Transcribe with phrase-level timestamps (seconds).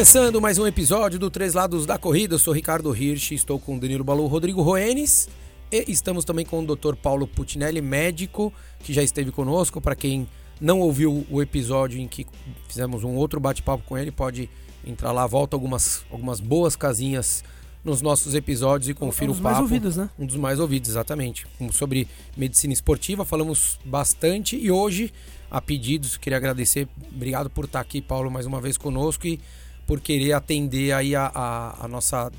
[0.00, 3.78] Começando mais um episódio do Três Lados da Corrida, eu sou Ricardo Hirsch, estou com
[3.78, 5.28] Danilo Balu, Rodrigo Roenes
[5.70, 6.96] e estamos também com o Dr.
[6.96, 9.78] Paulo Putinelli, médico, que já esteve conosco.
[9.78, 10.26] Para quem
[10.58, 12.26] não ouviu o episódio em que
[12.66, 14.48] fizemos um outro bate-papo com ele, pode
[14.86, 17.44] entrar lá, volta algumas, algumas boas casinhas
[17.84, 19.48] nos nossos episódios e confira um o papo.
[19.48, 20.10] Um dos mais ouvidos, né?
[20.18, 21.46] Um dos mais ouvidos, exatamente.
[21.72, 25.12] Sobre medicina esportiva, falamos bastante e hoje,
[25.50, 29.40] a pedidos, queria agradecer, obrigado por estar aqui, Paulo, mais uma vez conosco e
[29.86, 32.30] por querer atender aí a, a, a nossa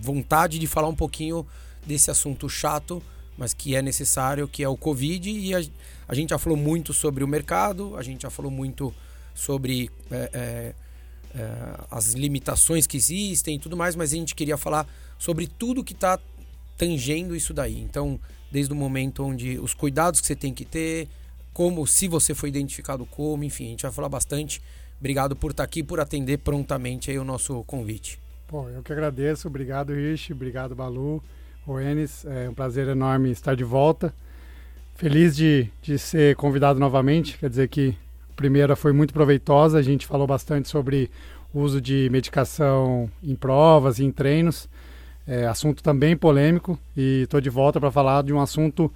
[0.00, 1.46] vontade de falar um pouquinho
[1.86, 3.02] desse assunto chato,
[3.36, 5.28] mas que é necessário, que é o Covid.
[5.28, 5.62] E a,
[6.08, 8.94] a gente já falou muito sobre o mercado, a gente já falou muito
[9.34, 10.74] sobre é, é,
[11.34, 14.86] é, as limitações que existem e tudo mais, mas a gente queria falar
[15.18, 16.18] sobre tudo que está
[16.76, 17.80] tangendo isso daí.
[17.80, 18.18] Então,
[18.50, 21.08] desde o momento onde os cuidados que você tem que ter,
[21.52, 24.60] como se você foi identificado como, enfim, a gente vai falar bastante
[25.04, 28.18] Obrigado por estar aqui, por atender prontamente aí o nosso convite.
[28.48, 29.48] Pô, eu que agradeço.
[29.48, 30.32] Obrigado, Rich.
[30.32, 31.22] Obrigado, Balu.
[31.66, 34.14] Oenes, é um prazer enorme estar de volta.
[34.94, 37.36] Feliz de, de ser convidado novamente.
[37.36, 37.94] Quer dizer que
[38.34, 39.78] primeira foi muito proveitosa.
[39.78, 41.10] A gente falou bastante sobre
[41.52, 44.68] uso de medicação em provas e em treinos.
[45.26, 46.78] É, assunto também polêmico.
[46.96, 48.92] E estou de volta para falar de um assunto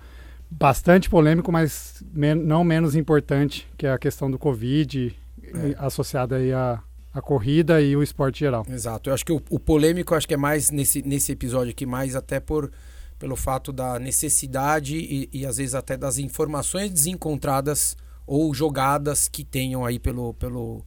[0.50, 5.74] bastante polêmico, mas men não menos importante, que é a questão do Covid é.
[5.78, 6.80] associada aí a,
[7.12, 8.64] a corrida e o esporte geral.
[8.68, 9.10] Exato.
[9.10, 12.16] Eu acho que o, o polêmico acho que é mais nesse, nesse episódio aqui, mais
[12.16, 12.70] até por
[13.18, 17.96] pelo fato da necessidade e, e às vezes até das informações desencontradas
[18.28, 20.84] ou jogadas que tenham aí pelo, pelo,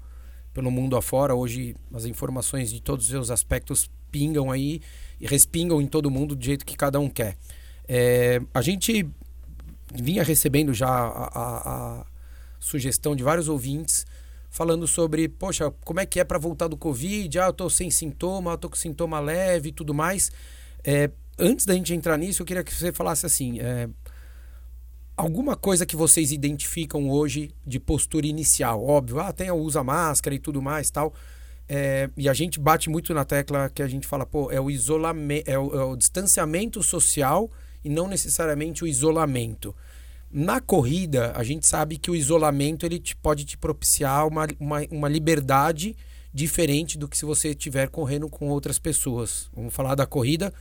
[0.54, 1.34] pelo mundo afora.
[1.34, 4.80] Hoje as informações de todos os seus aspectos pingam aí
[5.20, 7.36] e respingam em todo mundo do jeito que cada um quer.
[7.88, 9.10] É, a gente
[9.92, 12.06] vinha recebendo já a, a, a
[12.60, 14.06] sugestão de vários ouvintes
[14.52, 17.40] falando sobre, poxa, como é que é para voltar do Covid?
[17.40, 20.32] Ah, eu tô sem sintoma, eu tô com sintoma leve e tudo mais.
[20.84, 21.10] É,
[21.40, 23.90] antes da gente entrar nisso, eu queria que você falasse assim, é,
[25.22, 30.40] alguma coisa que vocês identificam hoje de postura inicial, óbvio, ah, tem usa máscara e
[30.40, 31.14] tudo mais, tal.
[31.70, 34.70] É, e a gente bate muito na tecla que a gente fala, pô, é o
[34.70, 37.52] isolamento, é é o distanciamento social
[37.84, 39.76] e não necessariamente o isolamento.
[40.32, 44.82] Na corrida, a gente sabe que o isolamento ele te, pode te propiciar uma, uma,
[44.90, 45.96] uma liberdade
[46.34, 49.50] diferente do que se você estiver correndo com outras pessoas.
[49.54, 50.52] Vamos falar da corrida,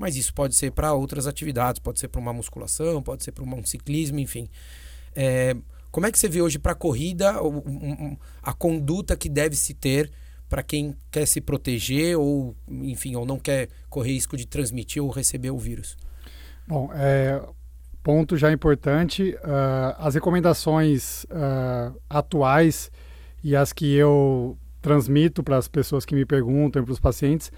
[0.00, 3.44] mas isso pode ser para outras atividades, pode ser para uma musculação, pode ser para
[3.44, 4.48] um ciclismo, enfim.
[5.14, 5.54] É,
[5.90, 7.34] como é que você vê hoje para a corrida
[8.42, 10.10] a conduta que deve se ter
[10.48, 15.10] para quem quer se proteger ou, enfim, ou não quer correr risco de transmitir ou
[15.10, 15.98] receber o vírus?
[16.66, 17.38] Bom, é,
[18.02, 22.90] ponto já importante, uh, as recomendações uh, atuais
[23.44, 27.52] e as que eu transmito para as pessoas que me perguntam, para os pacientes,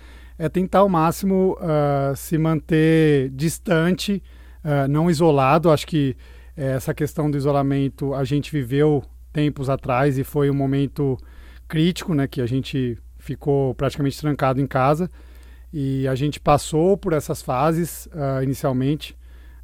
[0.45, 4.23] é tentar ao máximo uh, se manter distante,
[4.89, 5.71] não isolado.
[5.71, 6.17] Acho que
[6.57, 11.19] essa questão do isolamento a gente viveu tempos atrás e foi um momento
[11.67, 15.11] crítico, né, que a gente ficou praticamente trancado em casa
[15.73, 18.09] e a gente passou por essas fases
[18.41, 19.17] inicialmente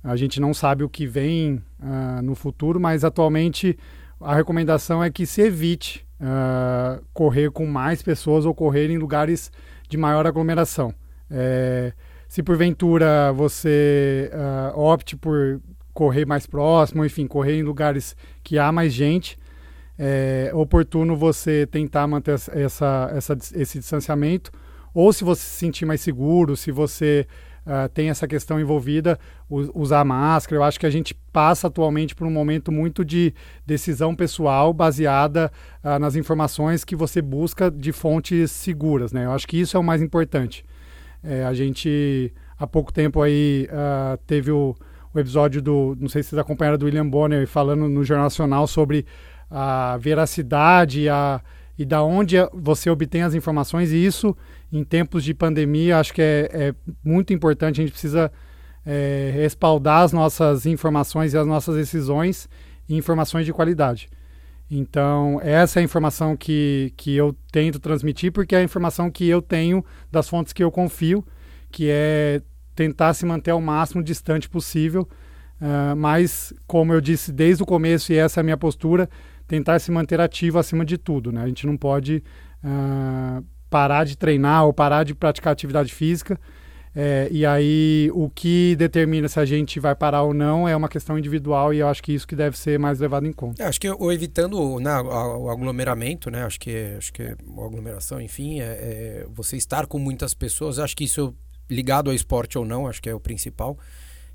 [0.03, 3.77] a gente não sabe o que vem uh, no futuro, mas atualmente
[4.21, 9.50] a recomendação é que se evite uh, correr com mais pessoas ou correr em lugares
[9.88, 10.94] de maior aglomeração.
[11.31, 11.93] É,
[12.28, 15.60] se porventura você uh, opte por
[15.93, 19.37] correr mais próximo, enfim, correr em lugares que há mais gente,
[19.98, 24.53] é oportuno você tentar manter essa, essa, esse distanciamento,
[24.94, 27.27] ou se você se sentir mais seguro, se você
[27.69, 29.19] uh, tem essa questão envolvida,
[29.49, 30.56] usar máscara.
[30.59, 33.34] Eu acho que a gente passa atualmente por um momento muito de
[33.67, 35.53] decisão pessoal baseada
[35.84, 39.12] uh, nas informações que você busca de fontes seguras.
[39.12, 39.27] Né?
[39.27, 40.65] Eu acho que isso é o mais importante.
[41.23, 44.75] É, a gente, há pouco tempo aí, uh, teve o,
[45.13, 48.66] o, episódio do, não sei se vocês acompanharam, do William Bonner falando no Jornal Nacional
[48.66, 49.04] sobre
[49.51, 51.41] a veracidade a,
[51.77, 54.37] e da onde você obtém as informações, e isso
[54.72, 57.80] em tempos de pandemia, acho que é, é muito importante.
[57.80, 58.30] A gente precisa
[58.84, 62.48] é, respaldar as nossas informações e as nossas decisões
[62.88, 64.09] em informações de qualidade.
[64.70, 69.26] Então, essa é a informação que, que eu tento transmitir, porque é a informação que
[69.26, 71.24] eu tenho das fontes que eu confio,
[71.70, 72.42] que é
[72.74, 75.09] tentar se manter ao máximo distante possível.
[75.60, 79.09] Uh, mas, como eu disse desde o começo, e essa é a minha postura,
[79.47, 81.32] tentar se manter ativo acima de tudo.
[81.32, 81.42] Né?
[81.42, 82.22] A gente não pode
[82.62, 86.38] uh, parar de treinar ou parar de praticar atividade física.
[86.94, 90.88] É, e aí o que determina se a gente vai parar ou não é uma
[90.88, 93.62] questão individual e eu acho que isso que deve ser mais levado em conta.
[93.62, 96.44] É, acho que o evitando né, o aglomeramento, né?
[96.44, 100.78] Acho que acho que a aglomeração, enfim, é, é, você estar com muitas pessoas.
[100.78, 101.34] Acho que isso
[101.70, 103.78] ligado ao esporte ou não, acho que é o principal.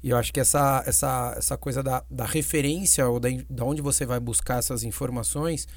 [0.01, 3.81] E eu acho que essa essa essa coisa da, da referência ou da, da onde
[3.81, 5.68] você vai buscar essas informações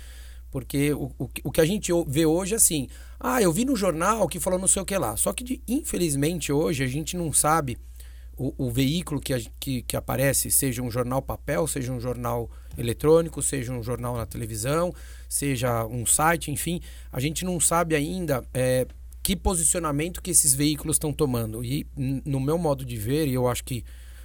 [0.50, 2.88] porque o, o, o, que a gente vê hoje assim,
[3.18, 5.16] ah, eu vi no jornal que falou não sei o que lá.
[5.16, 7.78] Só que, de, infelizmente, hoje a gente não sabe
[8.36, 12.50] o, o veículo que, a, que, que aparece, seja um jornal papel, seja um jornal
[12.76, 14.94] eletrônico, seja um jornal na televisão,
[15.28, 16.80] seja um site, enfim,
[17.10, 18.86] a gente não sabe ainda é,
[19.22, 21.64] que posicionamento que esses veículos estão tomando.
[21.64, 23.82] E no meu modo de ver, e eu acho que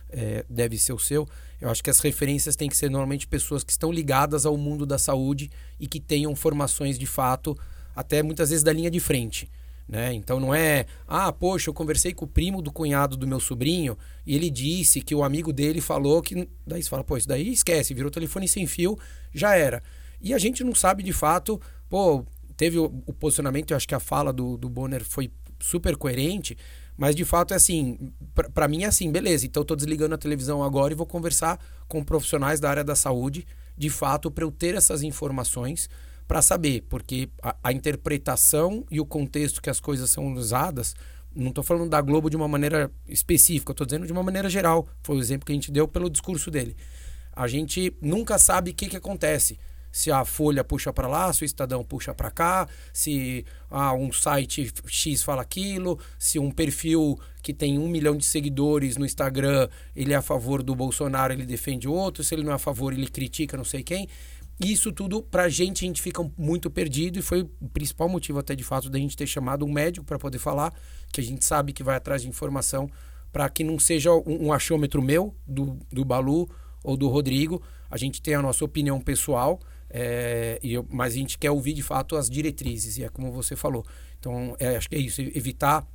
[0.10, 1.28] é, deve ser o seu,
[1.62, 4.86] eu acho que as referências têm que ser normalmente pessoas que estão ligadas ao mundo
[4.86, 5.50] da saúde
[5.80, 7.58] e que tenham formações de fato,
[7.96, 9.50] até muitas vezes da linha de frente.
[9.88, 10.14] Né?
[10.14, 13.98] Então não é, ah, poxa, eu conversei com o primo do cunhado do meu sobrinho
[14.26, 16.48] e ele disse que o amigo dele falou que.
[16.66, 18.98] Daí você fala, pô, isso daí esquece, virou telefone sem fio,
[19.34, 19.84] já era.
[20.22, 21.60] E a gente não sabe de fato,
[21.90, 25.30] pô, teve o, o posicionamento, eu acho que a fala do, do Bonner foi
[25.60, 26.58] super coerente,
[26.96, 28.14] mas de fato é assim,
[28.54, 29.46] para mim é assim, beleza.
[29.46, 32.96] Então eu tô desligando a televisão agora e vou conversar com profissionais da área da
[32.96, 33.46] saúde,
[33.78, 35.90] de fato, para eu ter essas informações
[36.32, 40.96] para saber, porque a, a, interpretação e o contexto que as coisas são usadas,
[41.36, 44.88] não estou falando da Globo de uma maneira específica, estou dizendo de uma maneira geral.
[45.04, 46.78] Foi o exemplo que a gente deu pelo discurso dele.
[47.36, 49.60] A gente nunca sabe o que, que acontece
[49.92, 54.10] se a Folha puxa para lá, se o Estadão puxa para cá, se ah, um
[54.14, 59.68] site X fala aquilo, se um perfil que tem um milhão de seguidores no Instagram,
[59.94, 62.94] ele é a favor do Bolsonaro, ele defende outro, se ele não é a favor,
[62.94, 64.08] ele critica não sei quem.
[64.64, 68.38] Isso tudo, para a gente, a gente fica muito perdido e foi o principal motivo
[68.38, 70.72] até de fato da gente ter chamado um médico para poder falar,
[71.12, 72.90] que a gente sabe que vai atrás de informação
[73.32, 76.50] para que não seja um, achômetro meu, do, do Balu
[76.84, 77.62] ou do Rodrigo.
[77.90, 79.60] A gente tem a nossa opinião pessoal,
[79.90, 83.56] é, eu, mas a gente quer ouvir de fato as diretrizes, e é como você
[83.56, 83.86] falou.
[84.20, 85.88] Então, é, acho que é isso, evitar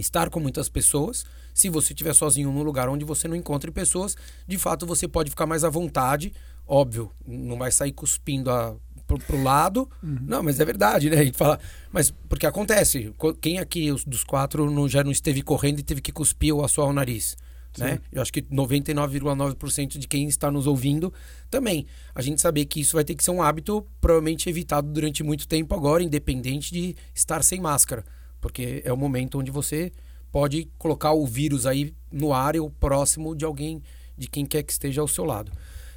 [0.00, 1.24] estar com muitas pessoas.
[1.54, 4.16] Se você estiver sozinho num lugar onde você não encontre pessoas,
[4.46, 6.32] de fato você pode ficar mais à vontade.
[6.66, 8.74] Óbvio, não vai sair cuspindo a,
[9.06, 9.88] pro, pro lado.
[10.02, 10.18] Uhum.
[10.22, 11.18] Não, mas é verdade, né?
[11.20, 11.58] A gente fala.
[11.92, 13.14] Mas porque acontece.
[13.40, 16.88] Quem aqui dos quatro não, já não esteve correndo e teve que cuspir ou assoar
[16.88, 17.36] o nariz?
[17.78, 18.00] Né?
[18.10, 21.12] Eu acho que 99,9% de quem está nos ouvindo
[21.50, 21.86] também.
[22.14, 25.46] A gente saber que isso vai ter que ser um hábito provavelmente evitado durante muito
[25.46, 28.04] tempo agora, independente de estar sem máscara.
[28.40, 29.92] Porque é o momento onde você
[30.32, 33.82] pode colocar o vírus aí no ar ou próximo de alguém,
[34.16, 35.52] de quem quer que esteja ao seu lado.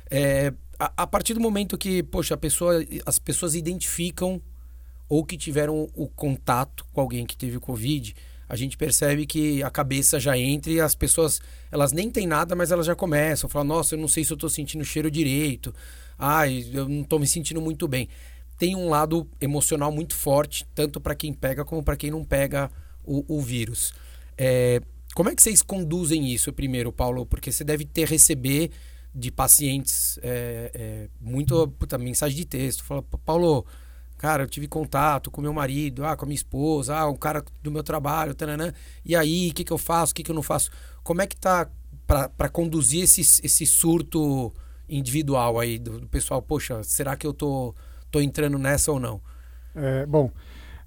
[0.10, 4.42] É, a, a, partir do momento que, poxa, pessoa, as pessoas identificam
[5.08, 8.16] ou que tiveram o contato com alguém que teve o Covid,
[8.48, 11.40] a gente percebe que a cabeça já entra e as pessoas,
[11.72, 14.32] elas nem têm nada, mas elas já começam a falar, nossa, eu não sei se
[14.32, 15.74] eu estou sentindo cheiro direito,
[16.18, 18.10] ai, eu não estou me sentindo muito bem.
[18.58, 22.72] Tem um lado emocional muito forte, tanto para quem pega como para quem não pega
[23.04, 23.94] o, o vírus.
[24.38, 24.82] É,
[25.14, 27.26] como é que vocês conduzem isso primeiro, Paulo?
[27.26, 28.72] Porque você deve ter receber
[29.14, 32.84] de pacientes é, é, muito puta, mensagem de texto.
[32.84, 33.66] Fala, Paulo,
[34.20, 37.42] Cara, eu tive contato com meu marido, ah, com a minha esposa, ah, um cara
[37.64, 38.74] do meu trabalho, tananã.
[39.06, 40.70] E aí, o que, que eu faço, o que, que eu não faço?
[41.06, 41.70] Como é que tá
[42.06, 44.54] para conduzir esse, esse surto
[44.90, 46.42] individual aí do, do, pessoal?
[46.42, 47.74] Poxa, será que eu tô,
[48.12, 49.22] tô entrando nessa ou não?
[49.74, 50.30] É, bom,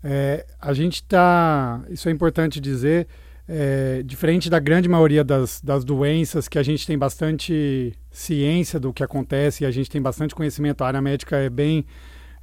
[0.04, 1.82] é, a gente tá.
[1.88, 3.08] Isso é importante dizer.
[3.54, 8.94] É, diferente da grande maioria das, das doenças, que a gente tem bastante ciência do
[8.94, 11.84] que acontece e a gente tem bastante conhecimento, a área médica é bem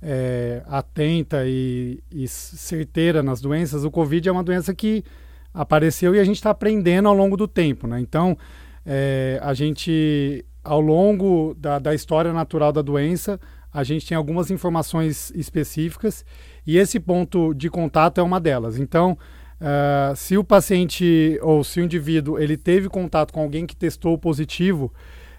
[0.03, 5.03] é, atenta e, e, certeira nas doenças, o Covid é uma doença que
[5.51, 7.87] apareceu e a gente está aprendendo ao longo do tempo.
[7.87, 7.99] Né?
[7.99, 8.37] Então,
[8.85, 13.39] é, a gente, ao longo da, da história natural da doença,
[13.73, 16.23] a gente tem algumas informações específicas
[16.67, 18.77] e esse ponto de contato é uma delas.
[18.77, 19.17] Então,
[19.61, 24.17] uh, se o paciente ou se o indivíduo ele teve contato com alguém que testou
[24.17, 24.93] positivo,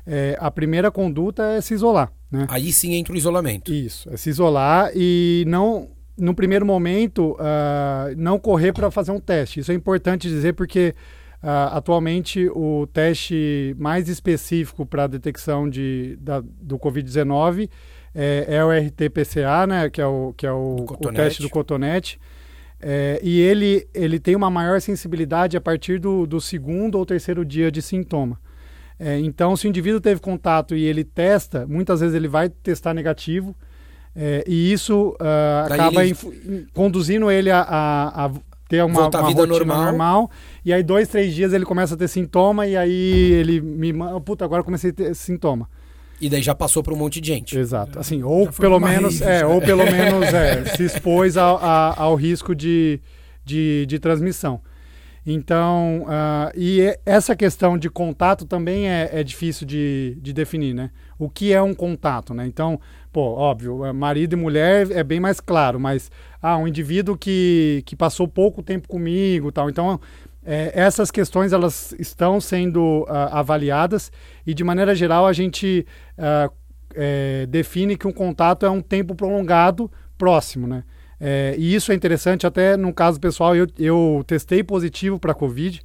[0.07, 2.13] é, a primeira conduta é se isolar.
[2.31, 2.47] Né?
[2.49, 3.73] Aí sim entra o isolamento.
[3.73, 9.21] Isso, é se isolar e não, no primeiro momento, uh, não correr para fazer um
[9.21, 9.61] teste.
[9.61, 10.95] Isso é importante dizer porque
[11.43, 17.69] uh, atualmente o teste mais específico para a detecção de, da, do Covid-19
[18.15, 22.19] é, é, o RT-PCA, né, que é o, que é o, o teste do cotonete.
[22.83, 27.45] É, e ele, ele tem uma maior sensibilidade a partir do, do segundo ou terceiro
[27.45, 28.41] dia de sintoma.
[28.99, 32.95] É, então, se o indivíduo teve contato e ele testa, muitas vezes ele vai testar
[32.95, 33.55] negativo.
[34.15, 36.17] É, e isso uh, acaba ele...
[36.75, 38.31] conduzindo ele a, a, a,
[38.69, 39.85] ter uma, uma vida normal.
[39.85, 40.31] normal.
[40.65, 44.21] E aí, dois, três dias ele começa a ter sintoma e aí ele me manda,
[44.21, 45.69] puta, agora comecei a ter sintoma.
[46.21, 47.59] E daí já passou para um monte de gente.
[47.59, 47.99] Exato.
[47.99, 53.01] Assim, ou pelo menos, é, ou pelo menos é, se expôs ao, ao risco de,
[53.45, 54.61] de, de transmissão.
[55.27, 60.91] Então, uh, e essa questão de contato também é, é difícil de, de, definir, né?
[61.19, 62.47] O que é um contato, né?
[62.47, 62.81] Então,
[63.13, 66.11] pô, óbvio, é, marido e mulher é bem mais claro, mas,
[66.41, 69.69] ah, um indivíduo que, que passou pouco tempo comigo tal.
[69.69, 70.01] Então,
[70.45, 74.11] é, essas questões, elas estão sendo uh, avaliadas
[74.47, 75.87] e, de maneira geral, a gente
[76.19, 76.53] uh,
[76.95, 80.85] é, define que um contato é um tempo prolongado próximo, né?
[81.23, 85.83] É, e isso é interessante, até no caso pessoal, eu, eu testei positivo para Covid.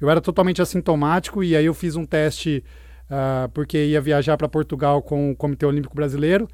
[0.00, 2.64] Eu era totalmente assintomático e aí eu fiz um teste
[3.10, 6.48] uh, porque ia viajar para Portugal com o Comitê Olímpico Brasileiro.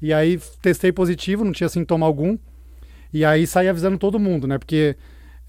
[0.00, 2.38] E aí testei positivo, não tinha sintoma algum.
[3.12, 4.56] E aí saí avisando todo mundo, né?
[4.56, 4.96] Porque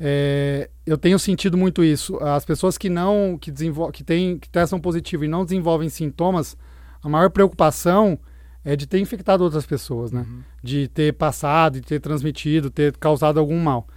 [0.03, 2.17] é, eu tenho sentido muito isso.
[2.17, 6.57] As pessoas que não, que, desenvol que, tem, que testam positivo e não desenvolvem sintomas,
[7.03, 8.17] a maior preocupação
[8.65, 10.25] é de ter infectado outras pessoas, né?
[10.27, 10.39] Uhum.
[10.63, 13.87] De ter passado, de ter transmitido, ter causado algum mal.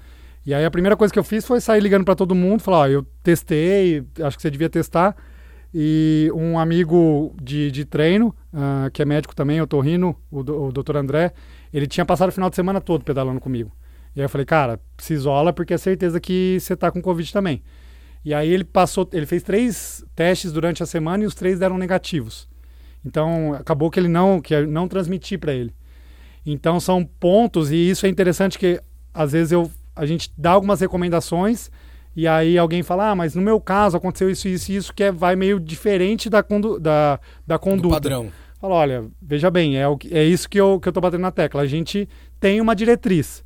[0.45, 2.81] E aí a primeira coisa que eu fiz foi sair ligando para todo mundo, falar,
[2.81, 5.17] ó, eu testei, acho que você devia testar.
[5.73, 10.71] E um amigo de, de treino, uh, que é médico também, o Torrino, o, o
[10.71, 11.33] doutor André,
[11.73, 13.73] ele tinha passado o final de semana todo pedalando comigo.
[14.15, 17.33] E aí eu falei, cara, se isola porque é certeza que você tá com Covid
[17.33, 17.63] também.
[18.25, 21.77] E aí ele passou, ele fez três testes durante a semana e os três deram
[21.77, 22.49] negativos.
[23.05, 25.75] Então, acabou que ele não, que não transmiti para ele.
[26.47, 28.81] Então, são pontos, e isso é interessante que
[29.13, 31.71] às vezes eu, a gente dá algumas recomendações
[32.17, 35.05] e aí alguém fala, ah, mas no meu caso aconteceu isso, isso e isso, que
[35.05, 37.89] é, vai meio diferente da, condu da, da conduta.
[37.89, 38.33] Do padrão.
[38.59, 41.31] Fala, olha, veja bem, é, o, é isso que eu, que eu tô batendo na
[41.31, 41.61] tecla.
[41.61, 42.09] A gente
[42.41, 43.43] tem uma diretriz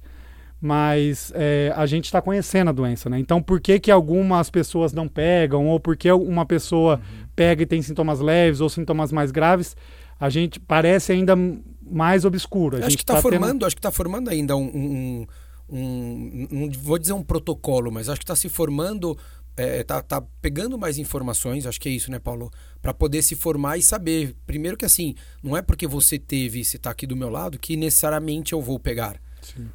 [0.60, 3.18] mas é, a gente está conhecendo a doença, né?
[3.18, 7.26] Então, por que, que algumas pessoas não pegam, ou por que uma pessoa uhum.
[7.36, 9.76] pega e tem sintomas leves ou sintomas mais graves,
[10.18, 11.36] a gente parece ainda
[11.88, 12.76] mais obscuro.
[12.76, 13.66] A acho que está tá formando, tendo...
[13.66, 15.26] acho que está formando ainda um, um,
[15.70, 19.16] um, um, vou dizer um protocolo, mas acho que está se formando,
[19.56, 22.50] é, tá, tá pegando mais informações, acho que é isso, né, Paulo?
[22.82, 24.34] Para poder se formar e saber.
[24.44, 27.76] Primeiro que assim, não é porque você teve, você está aqui do meu lado, que
[27.76, 29.20] necessariamente eu vou pegar.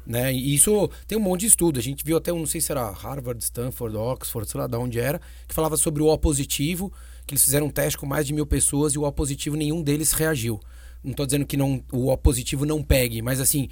[0.06, 0.32] Né?
[0.32, 1.78] E isso tem um monte de estudo.
[1.78, 4.76] A gente viu até, um, não sei se era Harvard, Stanford, Oxford, sei lá de
[4.76, 6.92] onde era, que falava sobre o O positivo,
[7.26, 9.82] que eles fizeram um teste com mais de mil pessoas e o O positivo nenhum
[9.82, 10.60] deles reagiu.
[11.02, 13.68] Não estou dizendo que não, o O positivo não pegue, mas assim,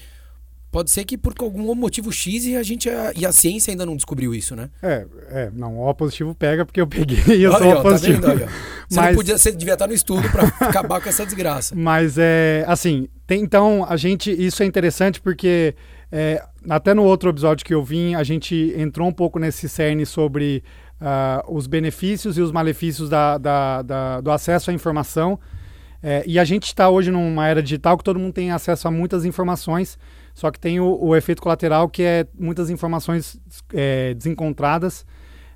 [0.72, 3.94] pode ser que por algum motivo X e a gente e a ciência ainda não
[3.94, 4.70] descobriu isso, né?
[4.82, 8.22] É, é, não, o O positivo pega porque eu peguei e eu sou O positivo.
[8.22, 8.50] Tá vendo,
[8.88, 9.06] você Mas...
[9.06, 11.74] não podia, você devia estar no estudo para acabar com essa desgraça.
[11.76, 15.74] Mas é, assim, tem, então a gente, isso é interessante porque
[16.12, 20.04] é, até no outro episódio que eu vim, a gente entrou um pouco nesse cerne
[20.04, 20.62] sobre
[21.00, 25.40] uh, os benefícios e os malefícios da, da, da, do acesso à informação.
[26.02, 28.90] É, e a gente está hoje numa era digital que todo mundo tem acesso a
[28.90, 29.98] muitas informações,
[30.34, 33.40] só que tem o, o efeito colateral que é muitas informações
[33.72, 35.06] é, desencontradas.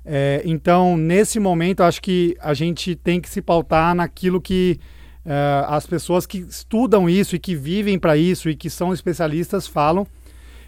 [0.03, 4.79] É, então, nesse momento, acho que a gente tem que se pautar naquilo que
[5.25, 9.67] uh, as pessoas que estudam isso e que vivem para isso e que são especialistas
[9.67, 10.07] falam.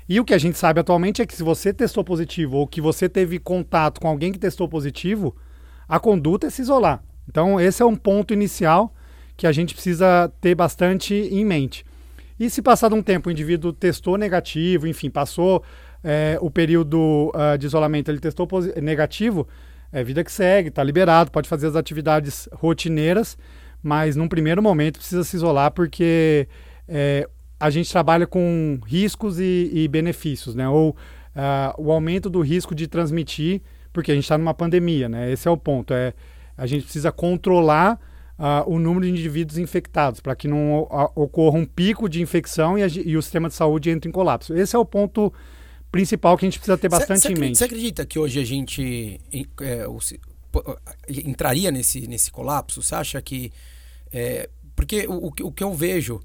[0.10, 2.82] E o que a gente sabe atualmente é que se você testou positivo ou que
[2.82, 5.36] você teve contato com alguém que testou positivo,
[5.88, 7.04] a conduta é se isolar.
[7.28, 8.92] Então, esse é um ponto inicial
[9.38, 11.86] que a gente precisa ter bastante em mente.
[12.40, 15.64] E se passado um tempo o indivíduo testou negativo, enfim, passou
[16.04, 18.48] é, o período uh, de isolamento, ele testou
[18.82, 19.48] negativo,
[19.92, 23.38] é vida que segue, está liberado, pode fazer as atividades rotineiras,
[23.84, 26.48] mas num primeiro momento precisa se isolar porque
[26.88, 30.68] é, a gente trabalha com riscos e, e benefícios, né?
[30.70, 30.96] Ou uh,
[31.78, 33.62] o aumento do risco de transmitir,
[33.92, 35.32] porque a gente está numa pandemia, né?
[35.32, 35.94] Esse é o ponto.
[35.94, 36.14] É,
[36.58, 38.00] a gente precisa controlar
[38.38, 42.84] uh, o número de indivíduos infectados para que não ocorra um pico de infecção e,
[42.84, 44.56] a, e, o sistema de saúde entre em colapso.
[44.56, 45.34] Esse é o ponto
[45.92, 47.58] principal que a gente precisa ter bastante cê, cê em mente.
[47.58, 49.20] Você acredita que hoje a gente
[49.62, 49.86] é,
[51.26, 52.82] entraria nesse, nesse colapso?
[52.82, 53.52] Você acha que.
[54.12, 56.22] É, porque o, o que eu vejo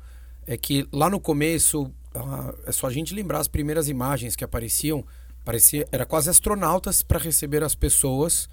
[0.46, 4.44] é que lá no começo, ah, é só a gente lembrar as primeiras imagens que
[4.44, 5.04] apareciam,
[5.44, 8.48] parecia era quase astronautas para receber as pessoas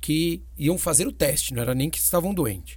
[0.00, 2.76] que iam fazer o teste, não era nem que estavam doentes.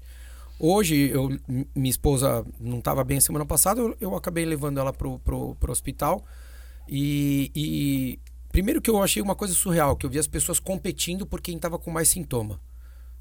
[0.60, 1.30] Hoje, eu,
[1.76, 6.26] minha esposa não estava bem semana passada, eu, eu, acabei levando ela pro, pro hospital
[6.88, 11.28] e, e primeiro que eu achei uma coisa surreal, que eu vi as pessoas competindo
[11.28, 12.60] por quem estava com mais sintoma.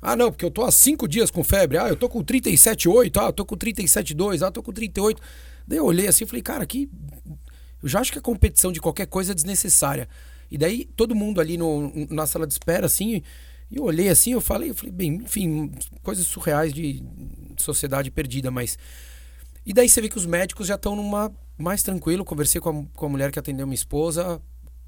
[0.09, 1.79] Ah, não, porque eu tô há cinco dias com febre.
[1.79, 3.21] Ah, eu tô com 37,8.
[3.21, 4.41] Ah, eu tô com 37,2.
[4.41, 5.21] Ah, eu tô com 38.
[5.67, 6.89] Daí eu olhei assim e falei, cara, que.
[7.83, 10.09] Eu já acho que a competição de qualquer coisa é desnecessária.
[10.49, 13.21] E daí todo mundo ali no, na sala de espera, assim,
[13.69, 15.73] e eu olhei assim, eu falei, eu falei, bem, enfim,
[16.05, 17.03] coisas surreais de
[17.57, 18.79] sociedade perdida, mas.
[19.67, 22.25] E daí você vê que os médicos já estão numa mais tranquilo.
[22.25, 24.41] Conversei com a, com a mulher que atendeu minha esposa,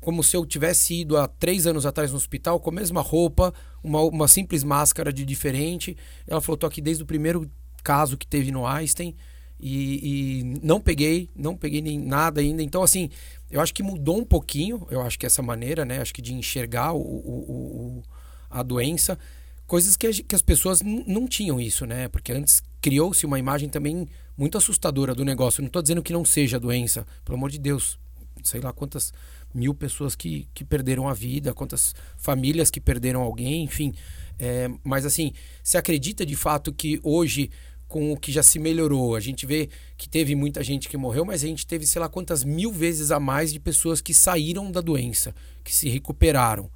[0.09, 3.53] como se eu tivesse ido há três anos atrás no hospital com a mesma roupa,
[3.85, 5.95] uma, uma simples máscara de diferente.
[6.27, 7.47] Ela falou: tô aqui desde o primeiro
[7.85, 9.15] caso que teve no Einstein
[9.61, 12.62] e, e não peguei, não peguei nem nada ainda.
[12.62, 13.11] Então, assim,
[13.50, 16.00] eu acho que mudou um pouquinho, eu acho que essa maneira, né?
[16.00, 18.03] Acho que de enxergar o, o, o
[18.49, 19.19] a doença,
[19.67, 22.09] coisas que, a, que as pessoas não tinham isso, né?
[22.09, 25.61] Porque antes criou-se uma imagem também muito assustadora do negócio.
[25.61, 27.99] Não estou dizendo que não seja doença, pelo amor de Deus.
[28.43, 29.12] Sei lá quantas
[29.55, 33.95] mil pessoas que, que perderam a vida, quantas famílias que perderam alguém, enfim.
[34.38, 37.50] É, mas assim, se acredita de fato que hoje,
[37.88, 41.25] com o que já se melhorou, a gente vê que teve muita gente que morreu,
[41.25, 44.71] mas a gente teve, sei lá, quantas mil vezes a mais de pessoas que saíram
[44.71, 46.71] da doença, que se recuperaram.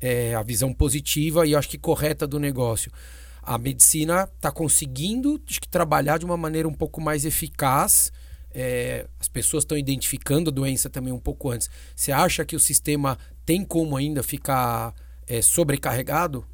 [0.00, 2.90] É, a visão positiva e acho que correta do negócio.
[3.42, 8.12] A medicina está conseguindo acho que, trabalhar de uma maneira um pouco mais eficaz
[8.54, 11.68] é, as pessoas estão identificando a doença também um pouco antes.
[11.94, 14.94] Você acha que o sistema tem como ainda ficar
[15.26, 16.44] é, sobrecarregado?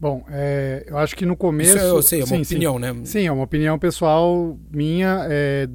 [0.00, 1.76] Bom, é, eu acho que no começo.
[1.76, 2.80] Isso eu sei, é uma sim, opinião, sim.
[2.80, 2.94] né?
[3.04, 5.68] Sim, é uma opinião pessoal minha é,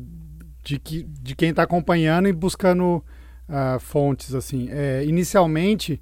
[0.63, 3.03] de, que, de quem está acompanhando e buscando
[3.49, 4.33] uh, fontes.
[4.33, 4.69] assim.
[4.71, 6.01] É, inicialmente,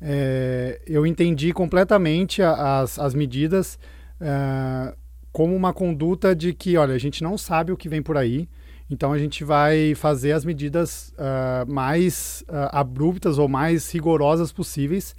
[0.00, 3.78] é, eu entendi completamente as, as medidas
[4.20, 4.96] uh,
[5.32, 8.48] como uma conduta de que, olha, a gente não sabe o que vem por aí.
[8.88, 15.14] Então a gente vai fazer as medidas uh, mais uh, abruptas ou mais rigorosas possíveis,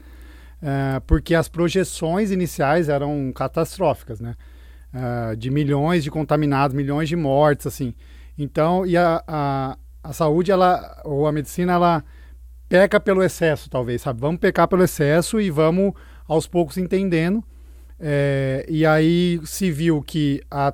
[0.62, 4.36] uh, porque as projeções iniciais eram catastróficas, né?
[5.38, 7.94] de milhões de contaminados, milhões de mortes, assim.
[8.36, 12.04] Então, e a, a, a saúde, ela, ou a medicina, ela
[12.68, 14.20] peca pelo excesso, talvez, sabe?
[14.20, 15.94] Vamos pecar pelo excesso e vamos
[16.28, 17.44] aos poucos entendendo.
[18.00, 20.74] É, e aí se viu que a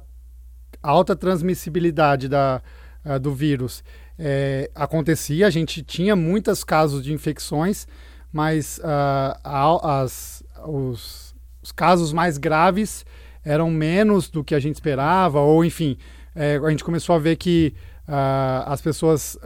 [0.81, 2.61] alta transmissibilidade da,
[3.05, 3.83] uh, do vírus
[4.17, 7.87] é, acontecia, a gente tinha muitos casos de infecções,
[8.31, 13.05] mas uh, as, os, os, casos mais graves
[13.43, 15.97] eram menos do que a gente esperava, ou enfim,
[16.35, 17.73] é, a gente começou a ver que
[18.07, 19.37] uh, as pessoas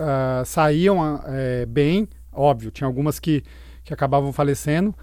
[0.45, 3.43] saíam é, bem, óbvio, tinha algumas que,
[3.83, 4.93] que acabavam falecendo,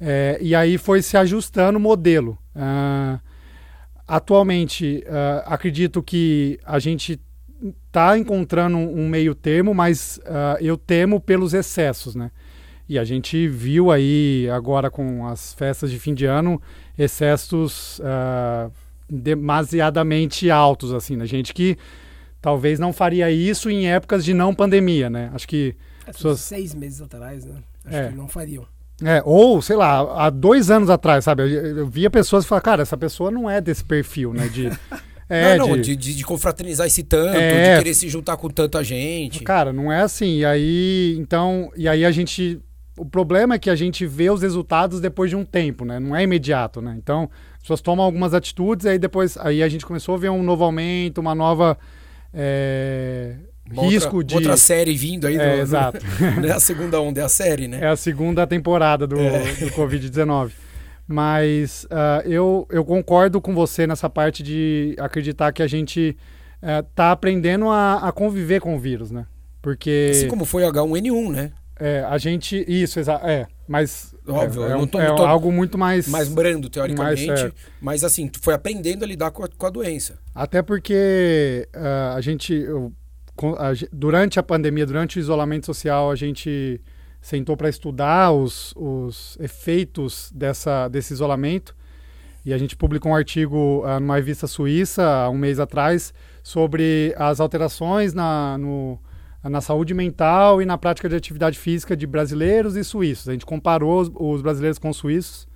[0.00, 2.36] é, e aí foi se ajustando o modelo.
[4.08, 5.04] atualmente,
[5.46, 7.20] acredito que a gente
[7.86, 12.30] está encontrando um meio termo, mas uh, eu temo pelos excessos, né?
[12.88, 16.60] E a gente viu aí agora com as festas de fim de ano
[16.98, 18.70] excessos uh,
[19.08, 21.26] demasiadamente altos, assim, né?
[21.26, 21.76] Gente que
[22.40, 25.30] talvez não faria isso em épocas de não pandemia, né?
[25.34, 26.40] Acho que é, pessoas...
[26.40, 27.62] seis meses atrás, né?
[27.84, 28.08] Acho é.
[28.08, 28.66] que não fariam.
[29.02, 31.42] É, ou, sei lá, há dois anos atrás, sabe?
[31.42, 34.48] Eu, eu via pessoas falar, cara, essa pessoa não é desse perfil, né?
[34.48, 34.70] De
[35.30, 35.94] É, não, não de...
[35.94, 37.76] De, de, confraternizar esse tanto, é...
[37.76, 39.44] de querer se juntar com tanta gente.
[39.44, 40.38] Cara, não é assim.
[40.38, 42.60] E aí, então, e aí a gente.
[42.98, 46.00] O problema é que a gente vê os resultados depois de um tempo, né?
[46.00, 46.96] Não é imediato, né?
[46.98, 50.42] Então, as pessoas tomam algumas atitudes, aí depois aí a gente começou a ver um
[50.42, 51.78] novo aumento, uma nova.
[52.34, 53.36] É,
[53.70, 54.34] uma risco outra, de.
[54.34, 55.36] Outra série vindo aí.
[55.36, 55.98] É, do, exato.
[56.40, 57.78] não é a segunda onda, é a série, né?
[57.80, 59.38] É a segunda temporada do, é.
[59.38, 60.50] do Covid-19.
[61.10, 66.16] Mas uh, eu, eu concordo com você nessa parte de acreditar que a gente
[66.62, 69.26] está uh, aprendendo a, a, conviver com o vírus, né?
[69.60, 70.10] Porque.
[70.12, 71.50] Assim como foi o H1N1, né?
[71.80, 72.64] É, a gente.
[72.68, 73.26] Isso, exato.
[73.26, 74.14] É, mas.
[74.24, 76.06] Óbvio, é, é, um, tô, é algo muito mais.
[76.06, 77.26] Mais brando, teoricamente.
[77.26, 77.52] Mais.
[77.80, 80.16] Mas assim, tu foi aprendendo a lidar com a, com a doença.
[80.32, 82.54] Até porque uh, a gente.
[82.54, 82.92] Eu,
[83.92, 86.80] durante a pandemia, durante o isolamento social, a gente
[87.20, 91.76] sentou para estudar os, os efeitos dessa, desse isolamento.
[92.44, 97.14] E a gente publicou um artigo uh, numa revista suíça, há um mês atrás, sobre
[97.18, 98.98] as alterações na, no,
[99.44, 103.28] na saúde mental e na prática de atividade física de brasileiros e suíços.
[103.28, 105.46] A gente comparou os, os brasileiros com os suíços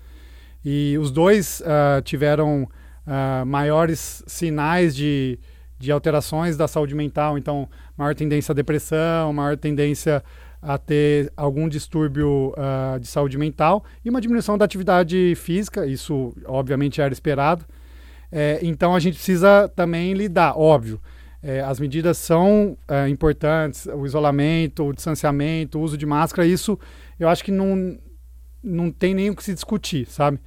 [0.62, 5.38] e os dois uh, tiveram uh, maiores sinais de,
[5.79, 7.37] de alterações da saúde mental.
[7.37, 10.22] Então, maior tendência à depressão, maior tendência
[10.64, 16.35] a ter algum distúrbio uh, de saúde mental e uma diminuição da atividade física, isso
[16.46, 17.64] obviamente era esperado.
[18.33, 21.00] É, então a gente precisa também lidar, óbvio.
[21.42, 26.79] É, as medidas são é, importantes, o isolamento, o distanciamento, o uso de máscara, isso
[27.20, 27.98] eu acho que não,
[28.62, 30.40] não tem nem o que se discutir, sabe?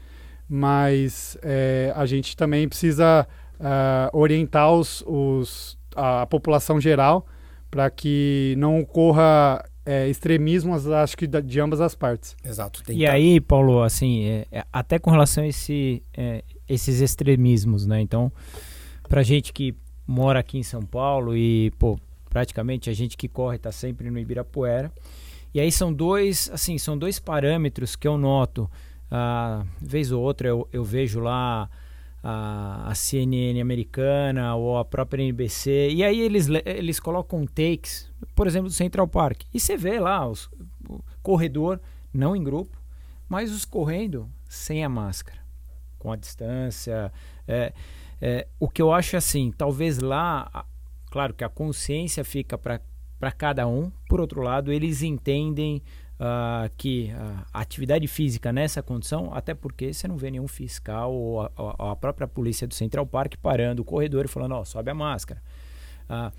[0.49, 3.27] Mas é, a gente também precisa
[3.60, 7.27] uh, orientar os, os, a população geral
[7.69, 12.36] para que não ocorra é, extremismos, acho que de ambas as partes.
[12.43, 12.84] Exato.
[12.89, 18.02] E aí, Paulo, assim, é, é, até com relação a esse, é, esses extremismos, né?
[18.02, 18.30] Então,
[19.08, 19.73] pra gente que
[20.06, 21.97] mora aqui em São Paulo e, pô,
[22.30, 24.91] praticamente a gente que corre está sempre no Ibirapuera.
[25.54, 28.69] E aí são dois, assim, são dois parâmetros que eu noto.
[29.10, 31.69] Uh, vez ou outra eu, eu vejo lá
[32.23, 38.47] a, a, CNN americana ou a própria NBC, e aí eles, eles colocam takes, por
[38.47, 39.43] exemplo, do Central Park.
[39.53, 40.49] E você vê lá os,
[40.89, 41.80] o corredor,
[42.13, 42.77] não em grupo,
[43.30, 45.39] mas os correndo sem a máscara,
[45.99, 47.12] com a distância.
[47.47, 47.73] É,
[48.19, 50.65] é, o que eu acho assim, talvez lá,
[51.12, 55.82] claro que a consciência fica para cada um, por outro lado, eles entendem
[56.19, 57.12] uh, que
[57.53, 61.95] a atividade física nessa condição, até porque você não vê nenhum fiscal ou a, a,
[61.95, 65.41] própria polícia do Central Park parando o corredor e falando: Ó, oh, sobe a máscara.
[66.10, 66.32] Uh,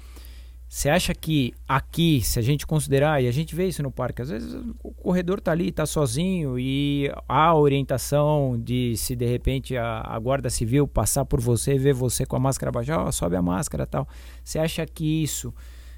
[0.69, 4.21] você acha que aqui, se a gente considerar, e a gente vê isso no parque,
[4.21, 9.79] às vezes o corredor está ali, está sozinho e há orientação de se de repente
[9.79, 13.35] a, a, guarda civil passar por você ver você com a máscara baixa, oh, sobe
[13.35, 14.07] a máscara tal.
[14.45, 15.55] Você acha que isso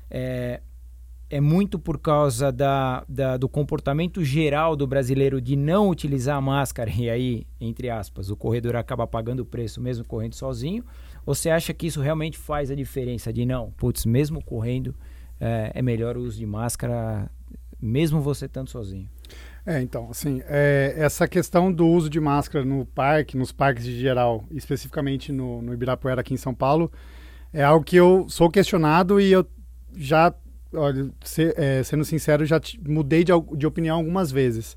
[0.09, 0.61] é,
[1.31, 6.41] é muito por causa da, da, do comportamento geral do brasileiro de não utilizar a
[6.41, 10.85] máscara e aí, entre aspas, o corredor acaba pagando o preço mesmo correndo sozinho?
[11.25, 14.93] Ou você acha que isso realmente faz a diferença de não, putz, mesmo correndo
[15.39, 17.31] é, é melhor o uso de máscara,
[17.81, 19.09] mesmo você estando sozinho?
[19.65, 23.99] É, então, assim, é, essa questão do uso de máscara no parque, nos parques de
[24.01, 26.91] geral, especificamente no, no Ibirapuera aqui em São Paulo,
[27.53, 29.47] é algo que eu sou questionado e eu
[29.95, 30.35] já
[30.75, 34.77] olha, se, é, sendo sincero, já mudei de, de, opinião algumas vezes.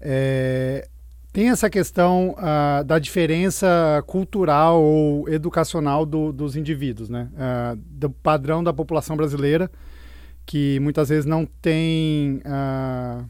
[0.00, 0.88] É,
[1.32, 7.28] tem essa questão uh, da diferença cultural ou educacional do, dos indivíduos, né?
[7.34, 9.70] Uh, do padrão da população brasileira,
[10.44, 13.24] que muitas vezes não tem uh,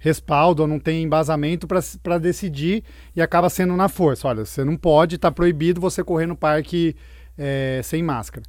[0.00, 2.82] respaldo ou não tem embasamento para decidir
[3.14, 4.26] e acaba sendo na força.
[4.26, 6.96] Olha, você não pode, está proibido você correr no parque
[7.38, 8.44] é, sem máscara.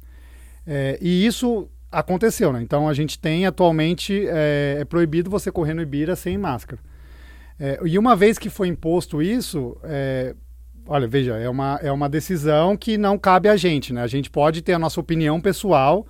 [0.66, 2.62] É, e isso aconteceu, né?
[2.62, 6.80] Então a gente tem atualmente é, é proibido você correr no Ibira sem máscara.
[7.60, 10.34] É, e uma vez que foi imposto isso, é,
[10.86, 14.02] olha, veja, é uma, é uma decisão que não cabe a gente, né?
[14.02, 16.06] A gente pode ter a nossa opinião pessoal,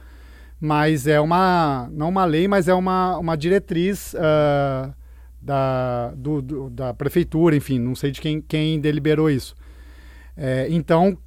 [0.58, 4.94] mas é uma, não uma lei, mas é uma, uma diretriz uh,
[5.40, 9.54] da, do, do, da prefeitura, enfim, não sei de quem, quem deliberou isso.
[10.36, 11.18] É, então,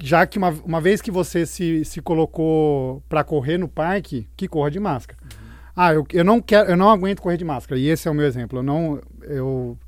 [0.00, 4.48] já que uma, uma vez que você se, se colocou para correr no parque, que
[4.48, 5.18] corra de máscara.
[5.22, 5.44] Uhum.
[5.76, 7.80] Ah, eu, eu não quero, eu não aguento correr de máscara.
[7.80, 8.58] E esse é o meu exemplo.
[8.58, 9.78] Eu não, eu,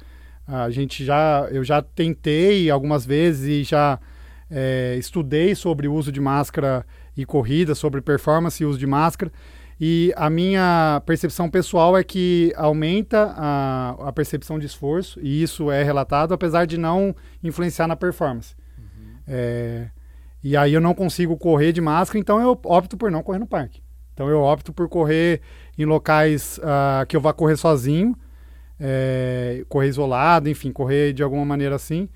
[0.47, 3.99] a gente já, eu já tentei algumas vezes e já
[4.51, 6.85] é, estudei sobre o uso de máscara
[7.17, 9.33] e corrida, sobre performance e uso de máscara.
[9.79, 15.71] E a minha percepção pessoal é que aumenta a, a percepção de esforço, e isso
[15.71, 17.15] é relatado, apesar de não
[17.45, 18.55] influenciar na performance.
[19.27, 19.89] É,
[20.43, 23.47] e aí eu não consigo correr de máscara, então eu opto por não correr no
[23.47, 23.83] parque.
[24.15, 25.41] Então eu opto por correr
[25.77, 28.17] em locais uh, que eu vá correr sozinho,
[28.79, 32.09] é, correr isolado, enfim, correr de alguma maneira assim.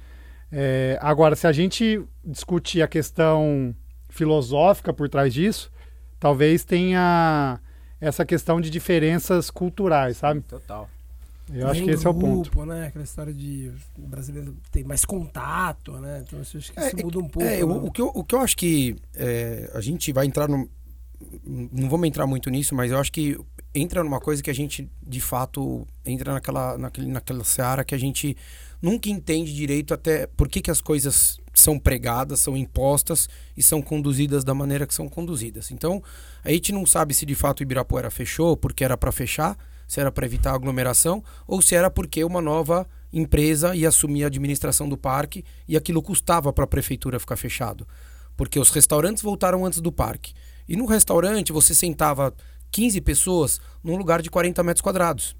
[0.52, 3.74] É, agora, se a gente discutir a questão
[4.08, 5.70] filosófica por trás disso,
[6.18, 7.60] talvez tenha
[8.00, 10.40] essa questão de diferenças culturais, sabe?
[10.42, 10.88] Total.
[11.52, 12.66] Eu acho que esse grupo, é o ponto.
[12.66, 12.86] Né?
[12.86, 16.22] Aquela história de o brasileiro ter mais contato, né?
[16.26, 17.48] Então, acho que isso é, muda um pouco.
[17.48, 17.64] É, né?
[17.64, 20.68] o, o, que eu, o que eu acho que é, a gente vai entrar no.
[21.44, 23.38] Não vamos entrar muito nisso, mas eu acho que
[23.74, 27.98] entra numa coisa que a gente, de fato, entra naquela, naquele, naquela seara que a
[27.98, 28.36] gente
[28.80, 33.82] nunca entende direito até por que, que as coisas são pregadas, são impostas e são
[33.82, 35.70] conduzidas da maneira que são conduzidas.
[35.70, 36.02] Então,
[36.42, 39.56] a gente não sabe se de fato o Ibirapuera fechou porque era para fechar
[39.90, 44.28] se era para evitar aglomeração ou se era porque uma nova empresa ia assumir a
[44.28, 47.88] administração do parque e aquilo custava para a prefeitura ficar fechado.
[48.36, 50.32] Porque os restaurantes voltaram antes do parque.
[50.68, 52.32] E no restaurante você sentava
[52.70, 55.34] 15 pessoas num lugar de 40 metros quadrados.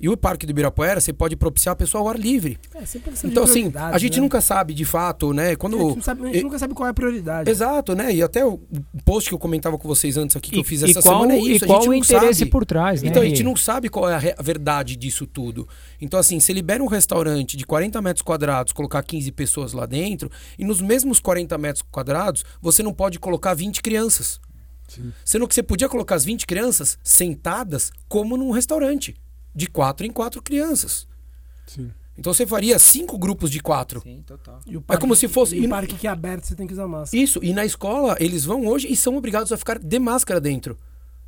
[0.00, 2.58] E o Parque do Ibirapuera, você pode propiciar a pessoa ao ar livre.
[2.74, 2.82] É,
[3.24, 4.22] então, assim, a gente né?
[4.22, 5.54] nunca sabe de fato, né?
[5.56, 7.50] Quando, a gente, sabe, a gente nunca sabe qual é a prioridade.
[7.50, 8.14] Exato, né?
[8.14, 8.58] E até o
[9.04, 11.34] post que eu comentava com vocês antes aqui, que e, eu fiz essa qual, semana,
[11.34, 11.64] é isso.
[11.64, 12.50] E qual o interesse sabe.
[12.50, 13.10] por trás, né?
[13.10, 15.68] Então, a gente não sabe qual é a verdade disso tudo.
[16.00, 20.30] Então, assim, você libera um restaurante de 40 metros quadrados, colocar 15 pessoas lá dentro,
[20.58, 24.40] e nos mesmos 40 metros quadrados, você não pode colocar 20 crianças.
[24.88, 25.12] Sim.
[25.26, 29.14] Sendo que você podia colocar as 20 crianças sentadas como num restaurante
[29.60, 31.06] de quatro em quatro crianças.
[31.66, 31.90] Sim.
[32.18, 34.00] Então você faria cinco grupos de quatro.
[34.02, 34.60] Sim, total.
[34.66, 35.56] E o parque, é como se fosse.
[35.56, 37.22] E o parque que é aberto, você tem que usar máscara.
[37.22, 40.76] Isso, e na escola eles vão hoje e são obrigados a ficar de máscara dentro.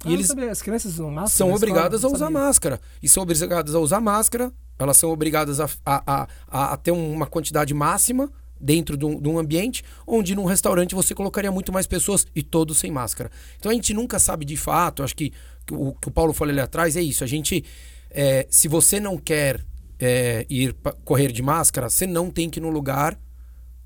[0.05, 1.29] Ah, E eu eles sabia, as crianças usam máscara?
[1.37, 1.71] são na escola?
[1.73, 2.41] obrigadas a usar sabia.
[2.41, 2.81] máscara.
[3.03, 7.27] E são obrigadas a usar máscara, elas são obrigadas a, a, a, a ter uma
[7.27, 11.87] quantidade máxima dentro de um, de um ambiente onde num restaurante você colocaria muito mais
[11.87, 13.31] pessoas e todos sem máscara.
[13.59, 15.33] Então a gente nunca sabe de fato, acho que
[15.65, 17.23] que o que o Paulo falou ali atrás é isso.
[17.23, 17.65] A gente,
[18.15, 19.65] é, se você não quer
[19.99, 23.19] é, ir correr de máscara, você não tem que ir no lugar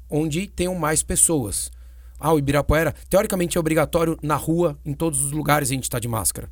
[0.09, 1.71] onde tenham mais pessoas.
[2.19, 5.99] Ah, o Ibirapuera, teoricamente é obrigatório na rua, em todos os lugares a gente está
[5.99, 6.49] de máscara.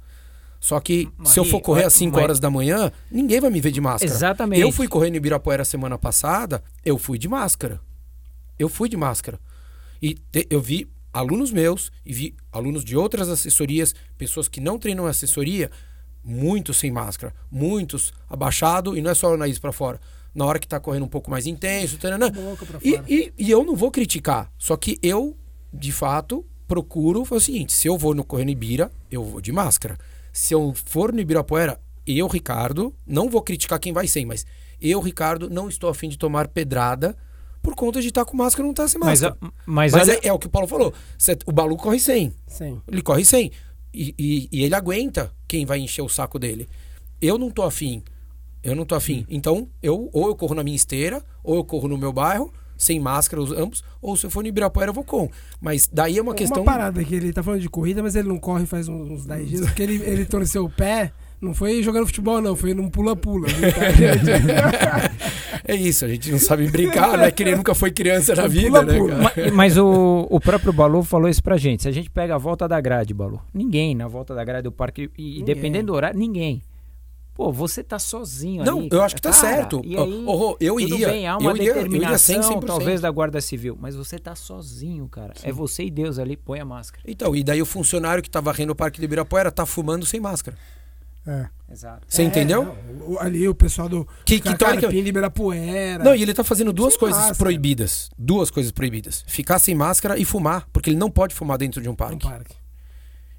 [0.60, 3.40] Só que Mas se eu for correr mas- às 5 mas- horas da manhã, ninguém
[3.40, 4.10] vai me ver de máscara.
[4.12, 4.60] Exatamente.
[4.62, 7.80] Eu fui correr no Ibirapuera semana passada, eu fui de máscara.
[8.58, 9.38] Eu fui de máscara.
[10.00, 14.78] E te- eu vi alunos meus e vi alunos de outras assessorias, pessoas que não
[14.78, 15.70] treinam assessoria,
[16.24, 20.00] muitos sem máscara, muitos abaixado, e não é só o nariz para fora.
[20.34, 22.28] Na hora que tá correndo um pouco mais intenso, taranã.
[22.82, 23.04] E, fora.
[23.08, 24.50] e, e eu não vou criticar.
[24.58, 25.36] Só que eu,
[25.72, 29.52] de fato, procuro foi o seguinte: se eu vou no Correndo Ibira, eu vou de
[29.52, 29.96] máscara.
[30.32, 34.44] Se eu for no Ibirapuera, eu, Ricardo, não vou criticar quem vai sem, mas
[34.80, 37.16] eu, Ricardo, não estou afim de tomar pedrada
[37.62, 39.36] por conta de estar com máscara ou não estar sem Mas, máscara.
[39.40, 40.92] a- mas, Mas, olha, é, é o que o Paulo falou.
[41.16, 42.34] Cê- o Balu corre 100.
[42.46, 42.80] Sim.
[42.88, 43.52] Ele corre 100.
[43.94, 46.68] E, e, e ele aguenta quem vai encher o saco dele.
[47.20, 48.02] Eu não tô afim.
[48.62, 49.24] Eu não tô afim.
[49.28, 52.98] Então, eu ou eu corro na minha esteira, ou eu corro no meu bairro, sem
[52.98, 55.30] máscara, os ambos, ou se eu for no Ibirapuera, eu vou com.
[55.60, 56.62] Mas daí é uma questão.
[56.62, 59.26] Uma parada que ele tá falando de corrida, mas ele não corre faz uns uns
[59.26, 61.12] 10 dias, porque ele, ele torceu o pé.
[61.44, 63.48] Não foi jogando futebol, não, foi num pula-pula.
[63.48, 63.64] gente?
[65.66, 67.30] é isso, a gente não sabe brincar, né?
[67.30, 68.98] Que ele nunca foi criança na vida, né?
[68.98, 69.30] Pula-pula.
[69.30, 69.50] cara?
[69.50, 71.82] Ma- Mas o, o próprio Balu falou isso pra gente.
[71.82, 74.72] Se a gente pega a volta da grade, Balu, ninguém na volta da grade do
[74.72, 75.44] parque, e Ninguém.
[75.44, 76.62] dependendo do horário, ninguém.
[77.34, 79.42] Pô, você tá sozinho Não, ali, eu acho que tá cara.
[79.56, 79.82] certo.
[79.84, 81.08] E aí, ô, Rô, eu tudo iria.
[81.08, 82.64] bem, há uma eu iria, eu iria determinação, 100, 100%.
[82.64, 85.32] talvez, da Guarda Civil, mas você tá sozinho, cara.
[85.42, 87.02] É você e Deus ali, põe a máscara.
[87.04, 90.20] Então, e daí o funcionário que tá varrendo o Parque do Ibirapuera tá fumando sem
[90.20, 90.56] máscara.
[91.26, 91.46] É.
[91.72, 92.06] Exato.
[92.08, 92.76] Você É, entendeu?
[92.98, 96.04] não, ali o pessoal do Que- que Carpim, teórica- Ibirapuera.
[96.04, 97.38] Não, e ele tá fazendo duas Sem coisas máscara.
[97.38, 98.10] proibidas.
[98.18, 99.24] Duas coisas proibidas.
[99.26, 102.26] Ficar sem máscara e fumar, porque ele não pode fumar dentro de um parque.
[102.28, 102.54] parque.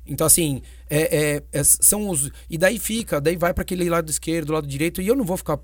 [0.07, 2.29] Então, assim, é, é- é- são os.
[2.49, 5.37] E daí fica, daí vai para aquele lado esquerdo, lado direito, e eu não vou
[5.37, 5.59] ficar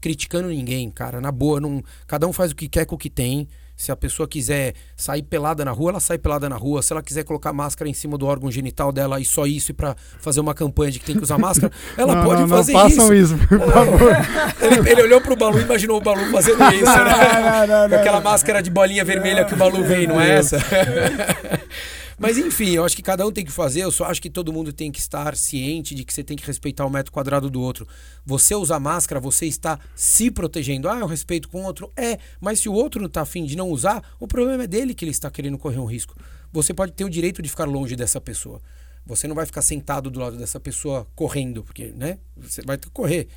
[0.00, 1.20] criticando ninguém, cara.
[1.20, 3.48] Na boa, não, cada um faz o que quer com o que tem.
[3.78, 6.82] Se a pessoa quiser sair pelada na rua, ela sai pelada na rua.
[6.82, 9.74] Se ela quiser colocar máscara em cima do órgão genital dela e só isso e
[9.74, 12.72] pra fazer uma campanha de que tem que usar máscara, ela não, pode não, fazer
[12.72, 13.36] não façam isso.
[13.36, 14.16] isso, por favor.
[14.60, 17.66] Ele, ele olhou pro Balu e imaginou o Balu fazendo isso, né?
[17.66, 20.58] Não, não, Com aquela máscara de bolinha vermelha que o Balu vem, não é essa?
[22.18, 23.82] Mas enfim, eu acho que cada um tem que fazer.
[23.84, 26.44] Eu só acho que todo mundo tem que estar ciente de que você tem que
[26.44, 27.86] respeitar o metro quadrado do outro.
[28.26, 30.88] Você usar máscara, você está se protegendo.
[30.88, 31.92] Ah, eu respeito com o outro.
[31.96, 34.94] É, mas se o outro não está afim de não usar, o problema é dele
[34.94, 36.14] que ele está querendo correr um risco.
[36.52, 38.60] Você pode ter o direito de ficar longe dessa pessoa.
[39.06, 42.18] Você não vai ficar sentado do lado dessa pessoa correndo, porque, né?
[42.36, 43.28] Você vai ter que correr.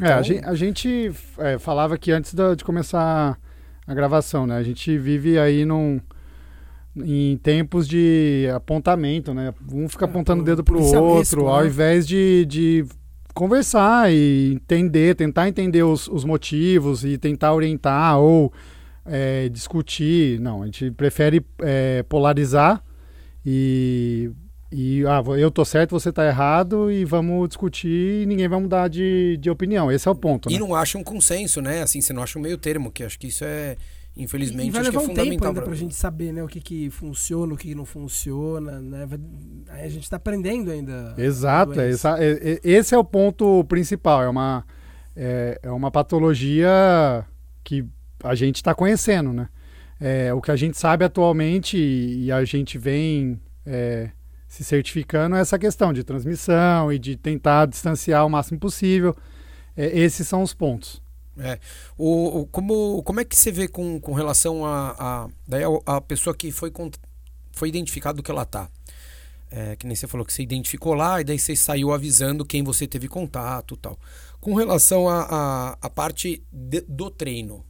[0.00, 3.38] É, a Então, gente, a gente, é, falava aqui antes da- de começar
[3.86, 4.56] a gravação, né?
[4.56, 6.00] A gente vive aí num,
[6.96, 9.54] em tempos de apontamento, né?
[9.72, 11.68] Um fica É, apontando o dedo pro policiamesco, outro, ao né?
[11.68, 12.84] invés de, de
[13.34, 18.52] conversar e entender, tentar entender os, os motivos e tentar orientar ou
[19.06, 20.38] é, discutir.
[20.40, 22.82] Não, a gente prefere é, polarizar
[23.44, 24.30] e,
[24.70, 28.88] e ah, eu tô certo, você tá errado e vamos discutir e ninguém vai mudar
[28.88, 29.90] de, de opinião.
[29.90, 30.50] Esse é o ponto.
[30.50, 30.58] E né?
[30.58, 31.82] não acha um consenso, né?
[31.82, 33.76] Assim, você não acha um meio termo, que acho que isso é,
[34.16, 35.48] infelizmente, E vai acho que levar é um tempo fundamental.
[35.48, 38.80] ainda pra pra- gente saber, né, o que que funciona, o que que não funciona,
[38.80, 39.06] né?
[39.06, 39.20] Vai-
[39.84, 41.14] a gente tá aprendendo ainda.
[41.16, 44.22] Exato, é, essa- é- é- esse é o ponto principal.
[44.22, 44.64] É uma,
[45.16, 47.24] é, é uma patologia
[47.64, 47.84] que
[48.22, 49.48] a gente está conhecendo, né?
[50.00, 54.10] É, o que a gente sabe atualmente e, e a gente vem é,
[54.48, 59.14] se certificando é essa questão de transmissão e de tentar distanciar o máximo possível.
[59.76, 61.01] É, esses são os pontos.
[61.38, 61.58] É.
[61.96, 65.96] O, o- como, como é que você vê com, com relação a, a, daí a,
[65.96, 66.70] a pessoa que foi,
[67.52, 68.68] foi identificada do que ela tá?
[69.50, 72.62] É, que nem você falou que você identificou lá e daí você saiu avisando quem
[72.62, 73.98] você teve contato e tal.
[74.40, 77.64] Com relação à a, a, parte de- do treino,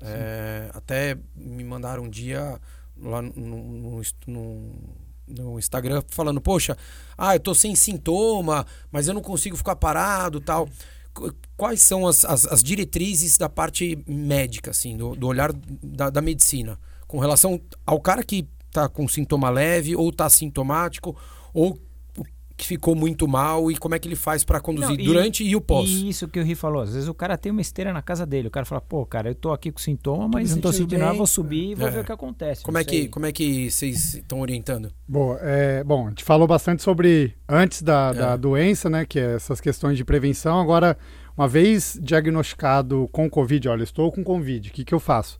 [0.00, 2.60] é, até me mandaram um dia
[3.00, 4.72] lá no, no, no-
[5.26, 6.78] no Instagram falando, poxa,
[7.18, 10.68] ah, eu tô sem sintoma, mas eu não consigo ficar parado tal.
[11.16, 15.50] Qu- Quais são as, as, as diretrizes da parte médica, assim, do, do olhar
[15.82, 21.16] da, da medicina, com relação ao cara que tá com sintoma leve ou tá sintomático,
[21.54, 21.78] ou
[22.56, 25.44] que ficou muito mal e como é que ele faz para conduzir Não, e- durante
[25.44, 25.90] e o pós.
[25.90, 28.24] E isso que o Ri falou, às vezes o cara tem uma esteira na casa
[28.24, 31.00] dele, o cara fala, pô, cara, eu tô aqui com sintoma, mas não tô sentindo
[31.00, 31.90] nada, vou subir e vou É.
[31.90, 32.62] ver o que acontece.
[32.62, 33.02] Como é sei.
[33.02, 34.90] que como é que vocês estão orientando?
[35.06, 35.38] Boa.
[35.42, 38.36] É, bom, a gente falou bastante sobre antes da, da É.
[38.38, 39.04] doença, né?
[39.04, 40.58] Que é essas questões de prevenção.
[40.58, 40.96] Agora,
[41.36, 45.36] uma vez diagnosticado com Covid, olha, estou com Covid, o que, que eu faço?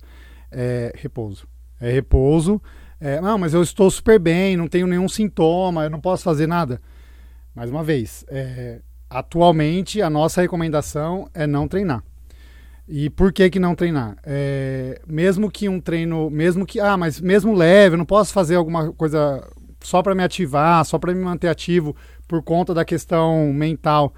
[0.51, 1.47] É repouso.
[1.81, 2.61] É repouso.
[3.01, 6.47] É, não, mas eu estou super bem, não tenho nenhum sintoma, eu não posso fazer
[6.47, 6.81] nada.
[7.57, 12.05] Mais uma vez, é, atualmente a nossa recomendação é não treinar.
[12.87, 14.15] E por que que não treinar?
[14.25, 18.57] É, mesmo que um treino, mesmo que, ah, mas mesmo leve, eu não posso fazer
[18.57, 19.43] alguma coisa
[19.83, 21.97] só para me ativar, só para me manter ativo
[22.29, 24.13] por conta da questão mental.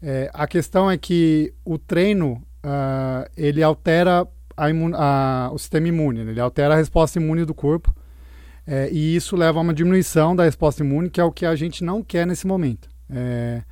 [0.00, 6.22] É, a questão é que o treino ah, ele altera a a- o sistema imune,
[6.24, 6.30] né?
[6.30, 7.92] ele altera a resposta imune do corpo
[8.66, 11.54] é, e isso leva a uma diminuição da resposta imune, que é o que a
[11.54, 12.88] gente não quer nesse momento.
[13.08, 13.62] É,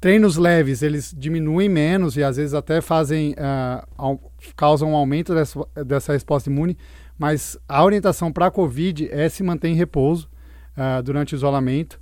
[0.00, 3.34] treinos leves eles diminuem menos e às vezes até fazem
[3.96, 6.76] au- causam um aumento dessa, dessa resposta imune,
[7.18, 10.28] mas a orientação para a COVID é se manter em repouso
[10.76, 11.98] ah, durante o isolamento.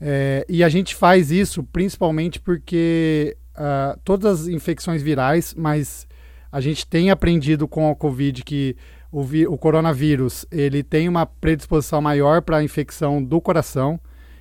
[0.00, 6.06] É, e a gente faz isso principalmente porque ah, todas as infecções virais, mas
[6.50, 8.76] a gente tem aprendido com a Covid que
[9.14, 13.98] o, vi- o coronavírus ele tem uma predisposição maior para a infecção do coração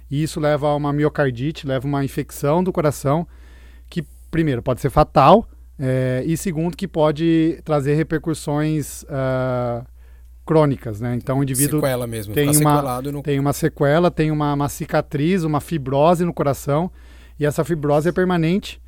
[0.09, 3.27] e isso leva a uma miocardite, leva a uma infecção do coração
[3.89, 5.47] que primeiro pode ser fatal
[5.79, 9.83] é, e segundo que pode trazer repercussões ah,
[10.45, 11.15] crônicas, né?
[11.15, 15.43] Então o indivíduo Sequela mesmo, tem uma- no tem uma sequela, tem uma, uma cicatriz,
[15.43, 16.91] uma fibrose no coração,
[17.39, 18.81] e essa fibrose é permanente.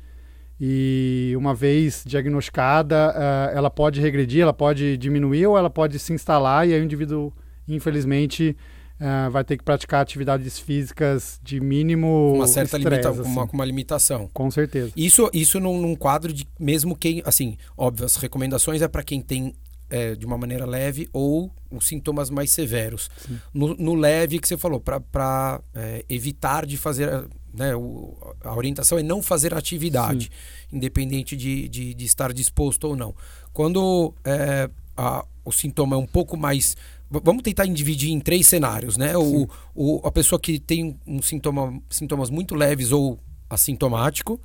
[0.60, 6.12] E uma vez diagnosticada, ah, ela pode regredir, ela pode diminuir ou ela pode se
[6.12, 7.32] instalar, e aí o indivíduo,
[7.68, 8.56] infelizmente,
[8.98, 13.30] ah, vai ter que praticar atividades físicas de mínimo uma certa estresse, limita assim.
[13.30, 14.30] uma, uma limitação.
[14.32, 14.92] Com certeza.
[14.96, 19.20] Isso, isso num, num quadro de mesmo quem, assim, óbvio, as recomendações é para quem
[19.20, 19.54] tem
[19.90, 23.08] é, de uma maneira leve ou os sintomas mais severos.
[23.54, 25.60] No, no leve que você falou, para
[26.08, 27.08] evitar de fazer,
[27.54, 30.30] né, o- a orientação é não fazer atividade,
[30.72, 33.14] independente de, de, de estar disposto ou não.
[33.52, 36.76] Quando é, a- o sintoma é um pouco mais
[37.08, 39.16] Vamos tentar dividir em três cenários, né?
[39.16, 44.40] O, o, a pessoa que tem um sintoma, sintomas muito leves ou assintomático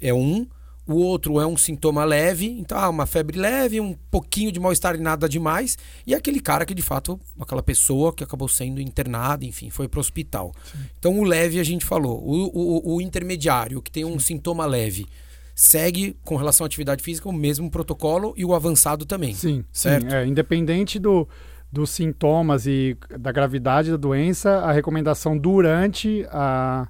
[0.00, 0.46] é um.
[0.88, 4.94] O outro é um sintoma leve, então ah, uma febre leve, um pouquinho de mal-estar
[4.94, 5.76] e nada demais.
[6.06, 9.98] E aquele cara que de fato, aquela pessoa que acabou sendo internada, enfim, foi para
[9.98, 10.50] o hospital.
[10.98, 12.18] Então o leve a gente falou.
[12.26, 15.06] O, o, o intermediário, que tem um sintoma leve,
[15.54, 19.34] segue com relação à atividade física o mesmo protocolo e o avançado também.
[19.34, 20.08] Sim, Certo.
[20.08, 20.16] sim.
[20.16, 21.28] É, independente do,
[21.70, 26.88] dos sintomas e da gravidade da doença, a recomendação durante a,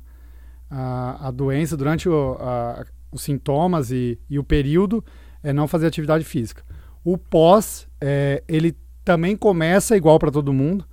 [0.70, 5.04] a, a doença, durante o- a- os sintomas e, e o período,
[5.42, 6.62] é não fazer atividade física.
[7.04, 10.84] O pós, é, ele também começa igual para todo mundo.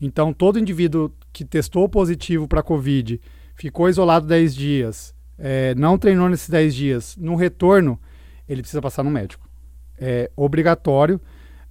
[0.00, 3.20] Então, todo indivíduo que testou positivo para Covid,
[3.54, 8.00] ficou isolado 10 dias, é, não treinou nesses 10 dias, no retorno,
[8.48, 9.48] ele precisa passar no médico.
[9.98, 11.20] É obrigatório,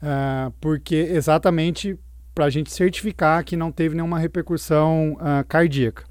[0.01, 1.97] ah, porque exatamente
[2.33, 6.05] para a gente certificar que não teve nenhuma repercussão ah, cardíaca.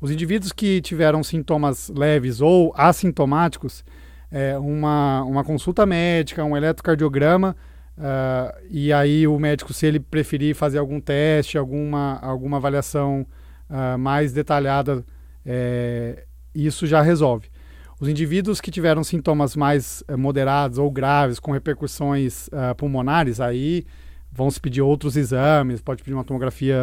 [0.00, 3.84] Os indivíduos que tiveram sintomas leves ou assintomáticos,
[4.30, 7.56] é, uma, uma consulta médica, um eletrocardiograma,
[8.00, 13.26] ah, e aí o médico, se ele preferir fazer algum teste, alguma, alguma avaliação
[13.68, 15.04] ah, mais detalhada,
[15.44, 17.48] é, isso já resolve.
[18.00, 23.84] Os indivíduos que tiveram sintomas mais eh, moderados ou graves, com repercussões ah, pulmonares, aí
[24.30, 26.76] vão se pedir outros exames, pode pedir uma tomografia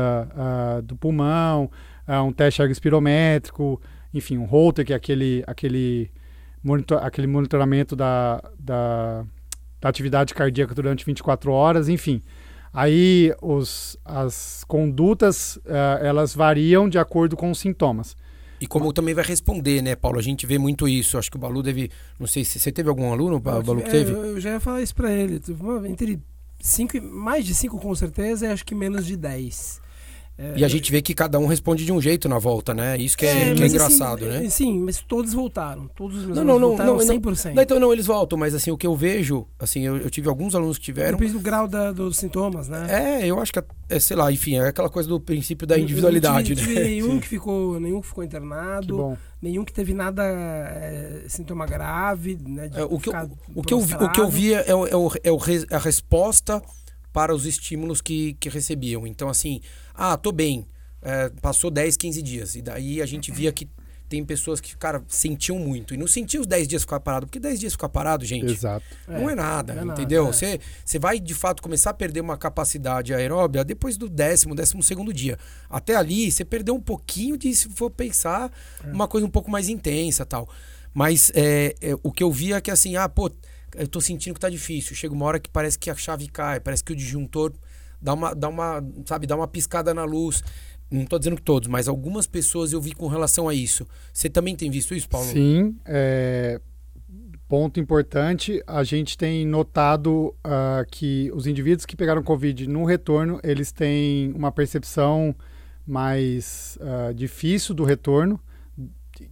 [0.84, 1.72] do pulmão,
[2.08, 3.82] um teste ergospirométrico,
[4.14, 6.10] enfim, um Holter, que é aquele, aquele,
[6.64, 9.26] monitor, aquele monitoramento da, da,
[9.82, 12.22] da atividade cardíaca durante 24 horas, enfim.
[12.74, 18.16] Aí os, as condutas, ah, elas variam de acordo com os sintomas.
[18.60, 20.18] E como também vai responder, né, Paulo?
[20.18, 21.18] A gente vê muito isso.
[21.18, 21.92] Acho que o Balu deve.
[22.18, 24.12] Não sei se você teve algum aluno, Balu, que É, teve?
[24.14, 25.42] eu, eu já ia falar isso pra ele.
[25.90, 26.20] Entre
[26.62, 29.82] cinco, e- mais de cinco com certeza, e acho que menos de 10.
[30.38, 32.98] É, E a gente vê que cada um responde de um jeito na volta, né?
[32.98, 34.46] Isso que é, que é assim, engraçado, né?
[34.46, 35.88] é, Sim, mas todos voltaram.
[35.96, 37.34] Todos os meus Não, alunos não, não, voltaram não, não.
[37.34, 37.54] 100%.
[37.54, 40.28] Não, então não, eles voltam, mas assim, o que eu vejo, assim, eu, eu tive
[40.28, 41.18] alguns alunos que tiveram.
[41.18, 42.86] Depende do grau da- dos sintomas, né?
[43.22, 46.52] É, eu acho que, é, sei lá, enfim, é aquela coisa do princípio da individualidade,
[46.52, 46.82] eu não tive, né?
[46.86, 49.18] tive nenhum que ficou, nenhum que ficou Que internado, bom.
[49.42, 52.68] nenhum que teve nada é, sintoma grave, né?
[52.68, 53.14] de É, o, que eu,
[53.56, 55.40] o, que eu, vi- o que eu via é, o- é, o- é o
[55.72, 56.62] a resposta
[57.16, 59.08] para os estímulos que, que recebiam.
[59.08, 59.62] Então, assim,
[59.94, 60.66] ah, tô bem.
[61.02, 62.56] é, passou 10, 15 dias.
[62.56, 63.70] E daí a gente via que
[64.10, 65.94] tem pessoas que, cara, sentiam muito.
[65.94, 68.86] E não sentiam os 10 dias ficar parado, porque 10 dias ficar parado, gente, Exato.
[69.08, 70.28] não é nada, não é nada, entendeu?
[70.28, 70.32] é.
[70.34, 74.84] Você você vai, de fato, começar a perder uma capacidade aeróbia depois do décimo, décimo
[74.84, 75.38] segundo dia.
[75.70, 78.52] Até ali, você perdeu um pouquinho de, se for pensar,
[78.84, 78.92] É.
[78.92, 80.50] uma coisa um pouco mais intensa tal.
[80.94, 83.30] Mas é, é, o que eu via é que, assim, ah, pô,
[83.78, 84.96] eu tô sentindo que tá difícil.
[84.96, 87.54] Chega uma hora que parece que a chave cai, parece que o disjuntor
[88.02, 90.44] dá uma, dá uma, sabe, dá uma piscada na luz.
[90.90, 93.88] Não tô dizendo que todos, mas algumas pessoas eu vi com relação a isso.
[94.14, 95.28] Você também tem visto isso, Paulo?
[95.28, 96.62] Sim, é,
[97.48, 103.40] ponto importante, a gente tem notado ah, que os indivíduos que pegaram Covid no retorno,
[103.44, 105.36] eles têm uma percepção
[105.86, 108.40] mais ah, difícil do retorno,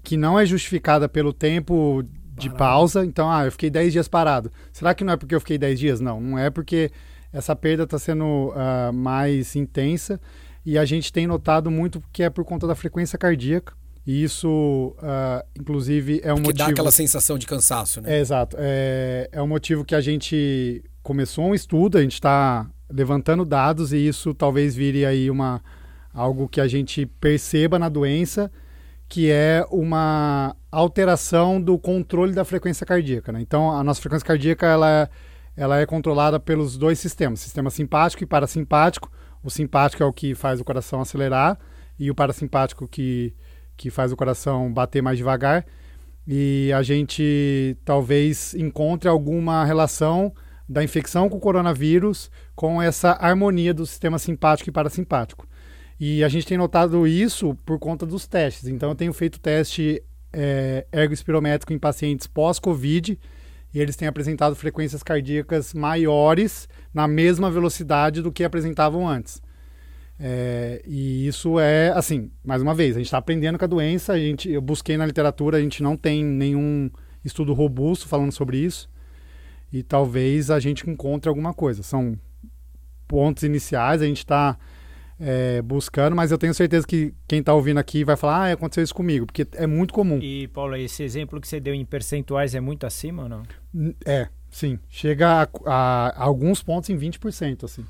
[0.04, 2.04] que não é justificada pelo tempo
[2.36, 3.06] de pausa.
[3.06, 4.52] Então, ah, eu fiquei 10 dias parado.
[4.72, 6.00] Será que não é porque eu fiquei 10 dias?
[6.00, 6.92] Não, não é porque
[7.32, 10.20] essa perda está sendo ah, mais intensa
[10.66, 13.74] e a gente tem notado muito que é por conta da frequência cardíaca.
[14.06, 16.68] E isso, ah, inclusive, é um Porque motivo.
[16.68, 18.18] dá aquela sensação de cansaço, né?
[18.18, 18.58] É, exato.
[18.60, 23.92] É, é um motivo que a gente começou um estudo, a gente está levantando dados
[23.92, 25.62] e isso talvez vire aí uma,
[26.14, 28.52] algo que a gente perceba na doença,
[29.14, 33.32] que é uma alteração do controle da frequência cardíaca.
[33.32, 33.42] Né?
[33.42, 35.10] Então, a nossa frequência cardíaca ela é,
[35.56, 39.12] ela é controlada pelos dois sistemas, sistema simpático e parasimpático.
[39.44, 41.60] O simpático é o que faz o coração acelerar
[42.00, 43.36] e o parasimpático que,
[43.78, 45.64] que faz o coração bater mais devagar
[46.26, 50.34] e a gente talvez encontre alguma relação
[50.68, 55.48] da infecção com o coronavírus com essa harmonia do sistema simpático e parasimpático.
[56.00, 58.68] E a gente tem notado isso por conta dos testes.
[58.68, 60.86] Então, eu tenho feito teste é,
[61.70, 63.20] em pacientes pós-Covid
[63.74, 69.42] e eles têm apresentado frequências cardíacas maiores na mesma velocidade do que apresentavam antes.
[70.20, 74.14] É, e isso é, assim, mais uma vez, a gente está aprendendo com a doença,
[74.14, 76.90] a gente, eu busquei na literatura, a gente não tem nenhum
[77.26, 78.90] estudo robusto falando sobre isso,
[79.72, 81.82] e talvez a gente encontre alguma coisa.
[81.82, 82.18] São
[83.08, 84.58] pontos iniciais, a gente está
[85.26, 88.84] é, buscando, mas eu tenho certeza que quem está ouvindo aqui vai falar, ah, aconteceu
[88.84, 90.20] isso comigo, porque é muito comum.
[90.22, 93.44] E, Paulo, esse exemplo que você deu em percentuais é muito acima ou não?
[94.06, 97.86] É, sim, chega a, a- a alguns pontos em 20%, assim.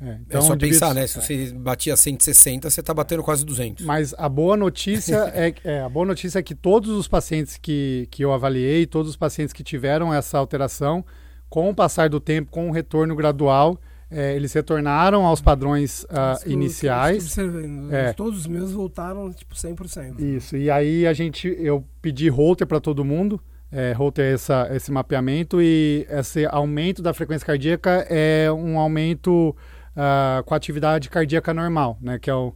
[0.00, 1.06] É, é só indivíduos- pensar, né?
[1.06, 3.84] Se você batia 160, você tá batendo quase 200.
[3.84, 8.08] Mas a boa notícia é, é a boa notícia é que todos os pacientes que,
[8.10, 11.04] que eu avaliei, todos os pacientes que tiveram essa alteração,
[11.48, 13.78] com o passar do tempo, com o retorno gradual,
[14.12, 16.04] é, eles retornaram aos padrões
[16.44, 17.24] eu- iniciais.
[17.24, 18.12] observei, É.
[18.12, 20.20] Todos os meus voltaram, tipo, 100%.
[20.20, 20.56] Isso.
[20.56, 23.40] E aí a gente, eu pedi holter para todo mundo.
[23.74, 29.56] É, holter é essa, esse mapeamento e esse aumento da frequência cardíaca é um aumento
[29.96, 32.18] ah, com a atividade cardíaca normal, né?
[32.18, 32.52] Que é o,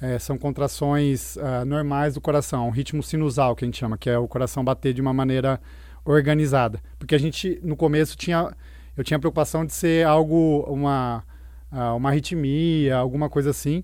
[0.00, 4.08] é, são contrações ah, normais do coração, um ritmo sinusal que a gente chama, que
[4.08, 5.60] é o coração bater de uma maneira
[6.04, 6.80] organizada.
[6.98, 8.50] Porque a gente no começo tinha,
[8.96, 11.24] eu tinha preocupação de ser algo uma
[11.70, 13.82] ah, uma arritmia, alguma coisa assim,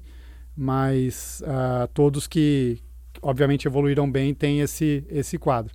[0.56, 2.78] mas ah, todos que
[3.20, 5.74] obviamente evoluíram bem têm esse esse quadro.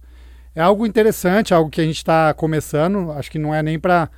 [0.55, 3.11] É algo interessante, algo que a gente está começando.
[3.11, 4.09] Acho que não é nem para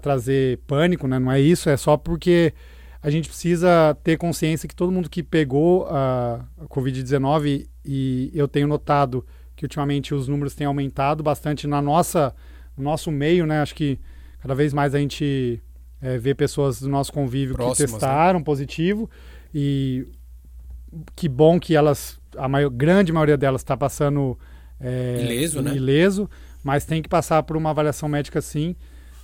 [0.00, 1.18] trazer pânico, né?
[1.18, 1.68] Não é isso.
[1.68, 2.54] É só porque
[3.02, 8.46] a gente precisa ter consciência que todo mundo que pegou a, a Covid-19 e eu
[8.46, 9.26] tenho notado
[9.56, 12.34] que ultimamente os números têm aumentado bastante na nossa
[12.76, 13.60] no nosso meio, né?
[13.60, 13.98] Acho que
[14.46, 15.60] cada vez mais a gente
[16.00, 17.98] é, vê pessoas do nosso convívio Próximas, que né?
[17.98, 19.10] testaram positivo
[19.52, 20.06] e
[21.16, 24.38] que bom que elas, a maior, grande maioria delas está passando
[24.80, 25.74] é, Ileso, né?
[25.74, 26.30] ileso,
[26.62, 28.76] mas tem que passar por uma avaliação médica sim,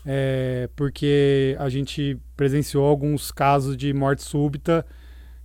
[0.04, 4.84] é, porque a gente presenciou alguns casos de morte súbita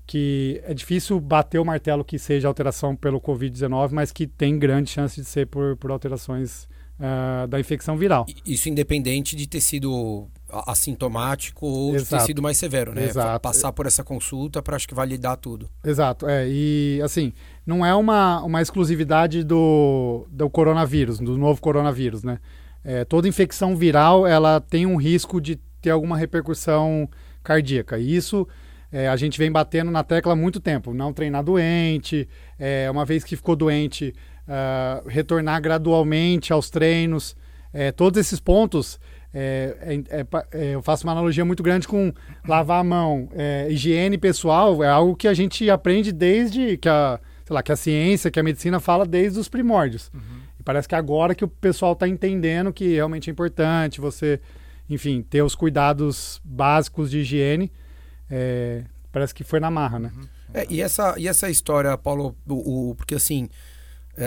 [0.07, 4.89] que é difícil bater o martelo que seja alteração pelo Covid-19, mas que tem grande
[4.89, 6.67] chance de ser por, por alterações
[6.99, 8.25] ah, da infecção viral.
[8.45, 12.25] Isso independente de ter sido assintomático ou de ter Exato.
[12.25, 13.05] sido mais severo, né?
[13.05, 13.39] Exato.
[13.39, 15.69] Passar por essa consulta para acho que validar tudo.
[15.83, 17.33] Exato, é, e assim,
[17.65, 22.39] não é uma, uma exclusividade do, do coronavírus, do novo coronavírus, né?
[22.83, 27.09] É, toda infecção viral, ela tem um risco de ter alguma repercussão
[27.43, 28.47] cardíaca, e isso
[28.91, 32.27] é, a gente vem batendo na tecla há muito tempo, não treinar doente,
[32.57, 34.15] é, uma vez que ficou doente,
[34.47, 37.35] ah, retornar gradualmente aos treinos,
[37.73, 38.99] é, todos esses pontos,
[39.33, 42.13] é, é, é, é, eu faço uma analogia muito grande com
[42.47, 47.19] lavar a mão, é, higiene pessoal, é algo que a gente aprende desde que a,
[47.45, 50.09] sei lá, que a ciência, que a medicina fala desde os primórdios.
[50.59, 54.39] E parece que agora que o pessoal está entendendo que realmente é importante você,
[54.89, 57.71] enfim, ter os cuidados básicos de higiene.
[59.11, 60.11] Parece que foi na marra, né?
[60.53, 63.49] É, e, essa, e essa história, Paulo, o, o porque assim,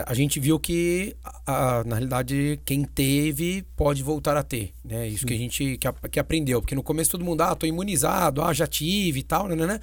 [0.07, 5.09] a gente viu que, a, na realidade, quem teve pode voltar a ter, né?
[5.09, 5.27] Isso Sim.
[5.27, 8.53] que a gente que, que, aprendeu, porque no começo todo mundo, ah, tô imunizado, ah,
[8.53, 9.81] já tive e tal, né, né, né?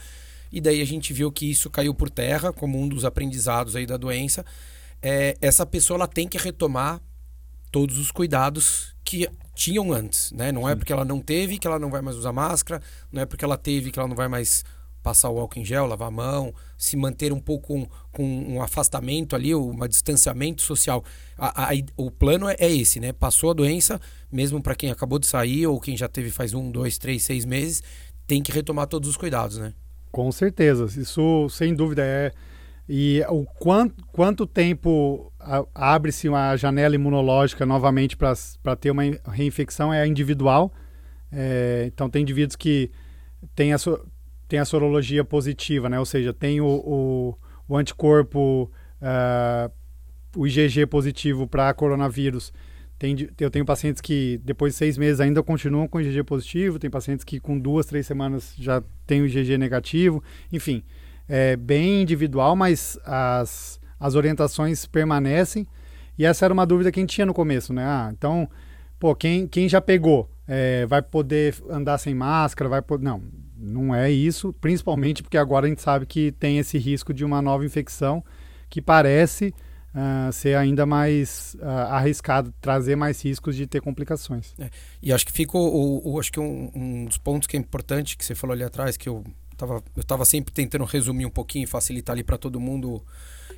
[0.49, 3.85] E daí a gente viu que isso caiu por terra como um dos aprendizados aí
[3.85, 4.45] da doença.
[5.01, 7.01] É, essa pessoa ela tem que retomar
[7.69, 10.53] todos os cuidados que tinham antes, né?
[10.53, 10.71] Não é Sim.
[10.71, 12.81] é porque ela não teve que ela não vai mais usar máscara,
[13.11, 14.63] não é porque ela teve que ela não vai mais
[15.07, 18.61] passar o álcool em gel, lavar a mão, se manter um pouco com, com um
[18.61, 21.01] afastamento ali, um distanciamento social.
[21.37, 23.13] A, a, o plano é, é, esse, né?
[23.13, 26.69] Passou a doença, mesmo para quem acabou de sair ou quem já teve faz um,
[26.69, 27.81] dois, três, seis meses,
[28.27, 29.73] tem que retomar todos os cuidados, né?
[30.11, 32.33] Com certeza, isso sem dúvida é.
[32.89, 35.31] E o quanto, quanto tempo
[35.73, 40.73] abre-se uma janela imunológica novamente para ter uma reinfecção é individual.
[41.31, 42.91] É, então, tem indivíduos que
[43.55, 43.77] têm a,
[44.47, 45.99] tem a sorologia positiva, né?
[45.99, 47.37] ou seja, tem o, o,
[47.67, 48.71] o anticorpo,
[49.01, 49.71] uh,
[50.35, 52.53] o IgG positivo para coronavírus.
[52.97, 56.89] Tem, eu tenho pacientes que depois de seis meses ainda continuam com IgG positivo, tem
[56.89, 60.23] pacientes que com duas, três semanas já tem o IgG negativo.
[60.51, 60.83] Enfim,
[61.27, 65.67] é bem individual, mas as, as orientações permanecem.
[66.17, 67.83] E essa era uma dúvida que a gente tinha no começo, né?
[67.85, 68.49] Ah, então,
[68.99, 72.81] pô, quem, quem já pegou é, vai poder andar sem máscara, vai.
[72.99, 73.21] Não,
[73.59, 77.41] não é isso, principalmente porque agora a gente sabe que tem esse risco de uma
[77.41, 78.23] nova infecção
[78.69, 79.53] que parece
[79.93, 84.53] uh, ser ainda mais uh, arriscado, trazer mais riscos de ter complicações.
[84.59, 84.69] É,
[85.01, 88.17] e acho que ficou, o, o, acho que um, um, dos pontos que é importante
[88.17, 91.63] que você falou ali atrás, que eu estava eu tava sempre tentando resumir um pouquinho
[91.63, 93.03] e facilitar ali para todo mundo,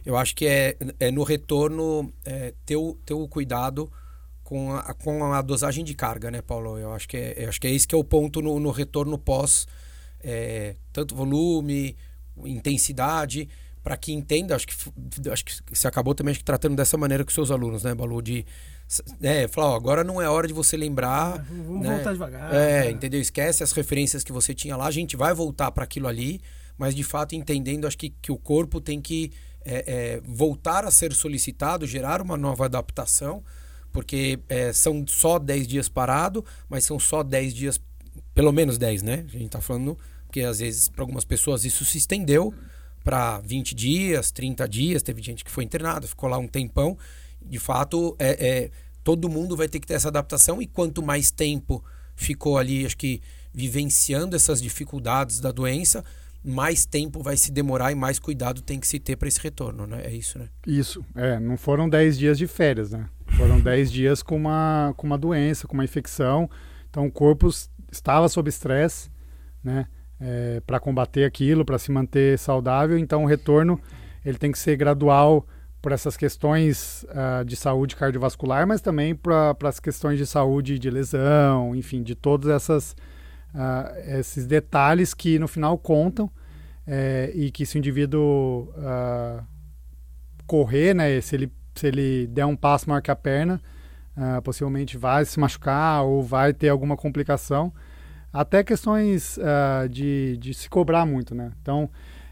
[0.05, 3.91] eu acho que é, é no retorno é, ter, o, ter o cuidado
[4.43, 6.77] com a, com a dosagem de carga, né, Paulo?
[6.77, 9.17] Eu acho que é, acho que é esse que é o ponto no, no retorno
[9.17, 9.67] pós
[10.23, 11.95] é, tanto volume,
[12.45, 13.49] intensidade,
[13.83, 14.75] para que entenda, acho que,
[15.31, 18.21] acho que você acabou também acho que, tratando dessa maneira com seus alunos, né, Balu?
[18.21, 18.45] De
[19.21, 21.37] é, falar, ó, agora não é hora de você lembrar.
[21.39, 21.95] É, vamos né?
[21.95, 22.53] voltar devagar.
[22.53, 22.91] É, né?
[22.91, 23.21] entendeu?
[23.21, 26.41] Esquece as referências que você tinha lá, a gente vai voltar para aquilo ali,
[26.77, 29.31] mas de fato entendendo, acho que, que o corpo tem que
[29.63, 33.43] é, é, voltar a ser solicitado, gerar uma nova adaptação,
[33.91, 37.81] porque é, são só 10 dias parado, mas são só 10 dias
[38.33, 39.25] pelo menos 10, né?
[39.27, 42.53] A gente está falando porque às vezes para algumas pessoas isso se estendeu
[43.03, 46.97] para 20 dias, 30 dias, teve gente que foi internada, ficou lá um tempão.
[47.41, 48.71] De fato, é, é,
[49.03, 51.83] todo mundo vai ter que ter essa adaptação e quanto mais tempo
[52.15, 53.21] ficou ali, acho que
[53.53, 56.03] vivenciando essas dificuldades da doença,
[56.43, 59.87] mais tempo vai se demorar e mais cuidado tem que se ter para esse retorno,
[59.87, 60.01] né?
[60.05, 60.47] É isso, né?
[60.67, 63.09] Isso, é, não foram 10 dias de férias, né?
[63.35, 66.49] Foram 10 dias com uma, com uma doença, com uma infecção.
[66.89, 67.49] Então o corpo
[67.91, 69.09] estava sob estresse,
[69.63, 69.87] né?
[70.21, 72.97] É, para combater aquilo, para se manter saudável.
[72.97, 73.79] Então, o retorno
[74.25, 75.47] ele tem que ser gradual
[75.81, 80.89] por essas questões uh, de saúde cardiovascular, mas também para as questões de saúde de
[80.89, 82.91] lesão, enfim, de todos essas,
[83.55, 86.29] uh, esses detalhes que no final contam
[86.85, 89.43] é, e que se o indivíduo uh,
[90.47, 93.61] correr, né, se ele, se ele der um passo maior que a perna,
[94.17, 97.73] uh, possivelmente vai se machucar ou vai ter alguma complicação.
[98.31, 101.51] Até questões uh, de, de se cobrar muito, né?
[101.61, 101.89] Então,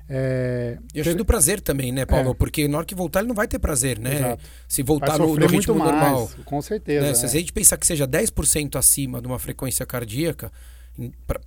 [0.09, 1.15] é, e acho ter...
[1.17, 2.31] do prazer também, né, Paulo?
[2.31, 2.33] É.
[2.33, 4.15] Porque na hora que voltar ele não vai ter prazer, né?
[4.15, 4.43] Exato.
[4.67, 6.31] Se voltar no, no, ritmo mais, normal.
[6.45, 7.05] Com certeza.
[7.05, 7.11] Né?
[7.11, 7.13] É.
[7.13, 10.51] Se a gente pensar que seja 10% acima de uma frequência cardíaca,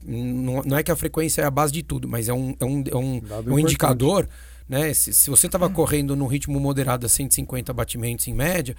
[0.02, 2.84] não é que a frequência é a base de tudo, mas é um, é um,
[2.86, 4.28] é um, um indicador
[4.70, 4.94] né?
[4.94, 8.76] Se, se você estava correndo no ritmo moderado a 150 batimentos em média,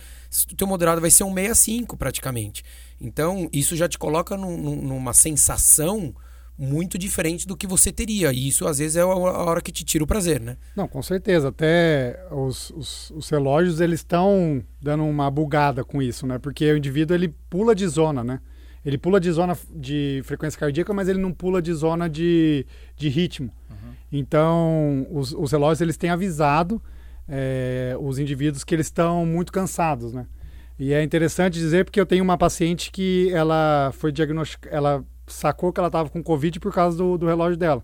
[0.49, 2.63] o teu moderado vai ser um 65 praticamente.
[3.01, 6.15] Então, isso já te coloca num, numa sensação
[6.57, 8.31] muito diferente do que você teria.
[8.31, 10.55] E isso, às vezes, é a hora que te tira o prazer, né?
[10.77, 11.49] Não, com certeza.
[11.49, 16.39] Até os, os, os relógios, eles estão dando uma bugada com isso, né?
[16.39, 18.39] Porque o indivíduo, ele pula de zona, né?
[18.85, 22.65] Ele pula de zona de frequência cardíaca, mas ele não pula de zona de,
[22.95, 23.51] de ritmo.
[24.11, 26.81] Então, os, os relógios eles têm avisado
[27.27, 30.25] é, os indivíduos que eles estão muito cansados, né?
[30.77, 35.71] E é interessante dizer porque eu tenho uma paciente que ela foi diagnosticada, ela sacou
[35.71, 37.83] que ela estava com Covid por causa do, do, relógio dela.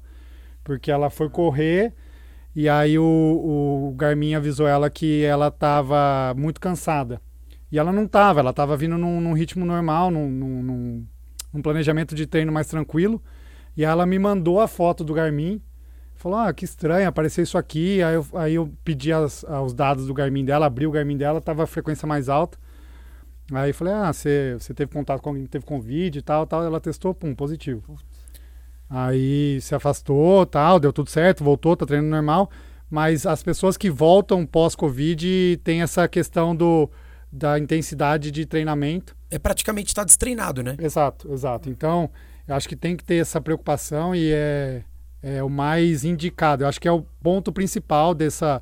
[0.64, 1.94] Porque ela foi correr
[2.56, 7.22] e aí o, o Garmin avisou ela que ela estava muito cansada.
[7.72, 11.06] E ela não estava, ela estava vindo num, num, ritmo normal, num, num,
[11.54, 13.22] num planejamento de treino mais tranquilo.
[13.76, 15.62] E ela me mandou a foto do Garmin
[16.18, 18.02] Falou, ah, que estranho, apareceu isso aqui.
[18.02, 21.40] Aí eu, aí eu pedi as, os dados do Garmin dela, abri o Garmin dela,
[21.40, 22.58] tava a frequência mais alta.
[23.54, 26.48] Aí eu falei, ah, você, você teve contato com alguém que teve Covid e tal,
[26.48, 26.64] tal.
[26.64, 27.96] Ela testou, pum, positivo.
[28.90, 32.50] Aí se afastou, tal, deu tudo certo, voltou, tá treinando normal.
[32.90, 36.90] Mas as pessoas que voltam pós-Covid tem essa questão do,
[37.32, 39.16] da intensidade de treinamento.
[39.30, 40.76] É praticamente estar tá destreinado, né?
[40.80, 41.70] Exato, exato.
[41.70, 42.10] Então,
[42.48, 44.84] eu acho que tem que ter essa preocupação e é,
[45.22, 46.64] é o mais indicado.
[46.64, 48.62] Eu acho que é o ponto principal dessa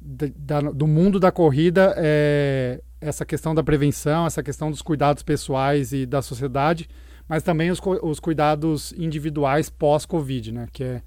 [0.00, 5.92] da, do mundo da corrida é essa questão da prevenção, essa questão dos cuidados pessoais
[5.92, 6.88] e da sociedade,
[7.26, 10.68] mas também os, os cuidados individuais pós-Covid, né?
[10.70, 11.02] Que é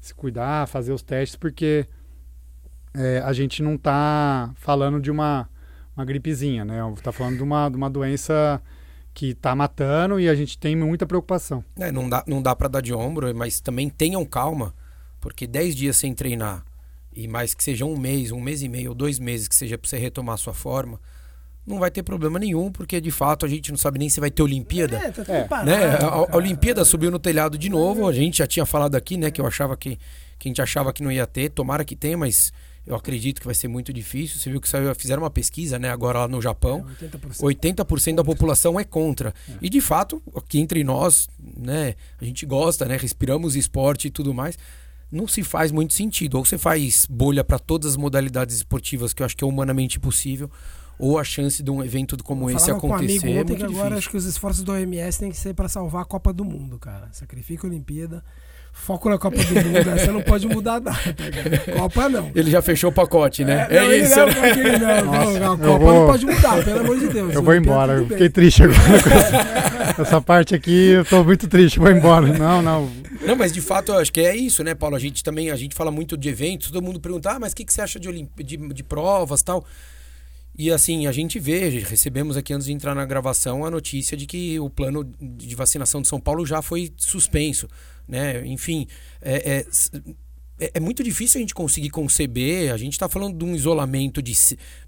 [0.00, 1.86] se cuidar, fazer os testes, porque
[2.94, 5.48] é, a gente não está falando de uma,
[5.96, 6.80] uma gripezinha, né?
[6.94, 8.60] Está falando de uma, de uma doença
[9.16, 11.64] que está matando e a gente tem muita preocupação.
[11.78, 14.74] É, não dá, não dá para dar de ombro, mas também tenham calma,
[15.22, 16.62] porque 10 dias sem treinar
[17.14, 19.78] e mais que seja um mês, um mês e meio ou dois meses que seja
[19.78, 21.00] para você retomar a sua forma,
[21.66, 24.30] não vai ter problema nenhum, porque de fato a gente não sabe nem se vai
[24.30, 24.98] ter Olimpíada.
[24.98, 25.44] É, tá tudo é.
[25.44, 25.84] Parado, né?
[25.96, 29.30] a, a, Olimpíada subiu no telhado de novo, a gente já tinha falado aqui, né,
[29.30, 29.98] que eu achava que,
[30.38, 32.52] que a gente achava que não ia ter, tomara que tenha, mas
[32.86, 34.38] eu acredito que vai ser muito difícil.
[34.38, 36.86] Você viu que saiu, fizeram uma pesquisa, né, agora lá no Japão.
[37.02, 37.84] É, 80%.
[37.84, 39.34] 80% da população é contra.
[39.48, 39.54] É.
[39.60, 44.32] E de fato, aqui entre nós, né, a gente gosta, né, respiramos esporte e tudo
[44.32, 44.56] mais.
[45.10, 46.36] Não se faz muito sentido.
[46.36, 49.98] Ou você faz bolha para todas as modalidades esportivas, que eu acho que é humanamente
[49.98, 50.48] possível,
[50.98, 52.80] ou a chance de um evento como esse acontecer.
[52.80, 53.98] Com um amigo ontem é que agora difícil.
[53.98, 56.78] acho que os esforços do OMS têm que ser para salvar a Copa do Mundo,
[56.78, 57.08] cara.
[57.12, 58.24] Sacrifica a Olimpíada.
[58.76, 61.00] Foco na Copa do Mundo, essa não pode mudar nada.
[61.76, 62.30] Copa não.
[62.34, 63.66] Ele já fechou o pacote, né?
[63.68, 64.14] É, é isso.
[64.14, 64.78] Não, né?
[64.78, 65.94] não, Nossa, não, a Copa vou...
[65.94, 67.34] não pode mudar, pelo amor de Deus.
[67.34, 71.48] Eu vou embora, eu fiquei triste agora com essa, essa, parte aqui, eu tô muito
[71.48, 72.26] triste, vou embora.
[72.26, 72.88] Não, não.
[73.26, 74.94] Não, mas de fato eu acho que é isso, né, Paulo?
[74.94, 77.56] A gente também, a gente fala muito de eventos, todo mundo pergunta, ah, mas o
[77.56, 78.38] que, que você acha de, Olimp...
[78.40, 79.64] de, de provas tal?
[80.58, 84.26] E assim, a gente vê, recebemos aqui antes de entrar na gravação a notícia de
[84.26, 87.68] que o plano de vacinação de São Paulo já foi suspenso.
[88.06, 88.46] Né?
[88.46, 88.86] Enfim,
[89.20, 89.64] é,
[90.58, 92.72] é, é muito difícil a gente conseguir conceber.
[92.72, 94.34] A gente está falando de um isolamento, de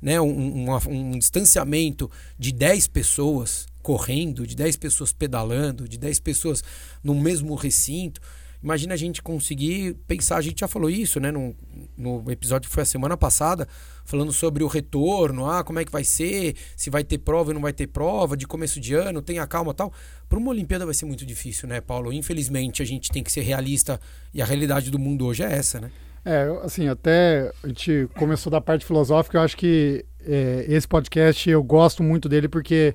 [0.00, 6.20] né, um, um, um distanciamento de 10 pessoas correndo, de 10 pessoas pedalando, de 10
[6.20, 6.62] pessoas
[7.02, 8.20] no mesmo recinto.
[8.62, 11.30] Imagina a gente conseguir pensar, a gente já falou isso, né?
[11.30, 11.54] No,
[11.96, 13.68] no episódio que foi a semana passada,
[14.08, 17.54] falando sobre o retorno, ah, como é que vai ser, se vai ter prova ou
[17.54, 19.92] não vai ter prova, de começo de ano, tenha calma tal.
[20.28, 22.10] Para uma Olimpíada vai ser muito difícil, né, Paulo?
[22.12, 24.00] Infelizmente, a gente tem que ser realista
[24.32, 25.90] e a realidade do mundo hoje é essa, né?
[26.24, 31.48] É, assim, até a gente começou da parte filosófica, eu acho que é, esse podcast
[31.48, 32.94] eu gosto muito dele porque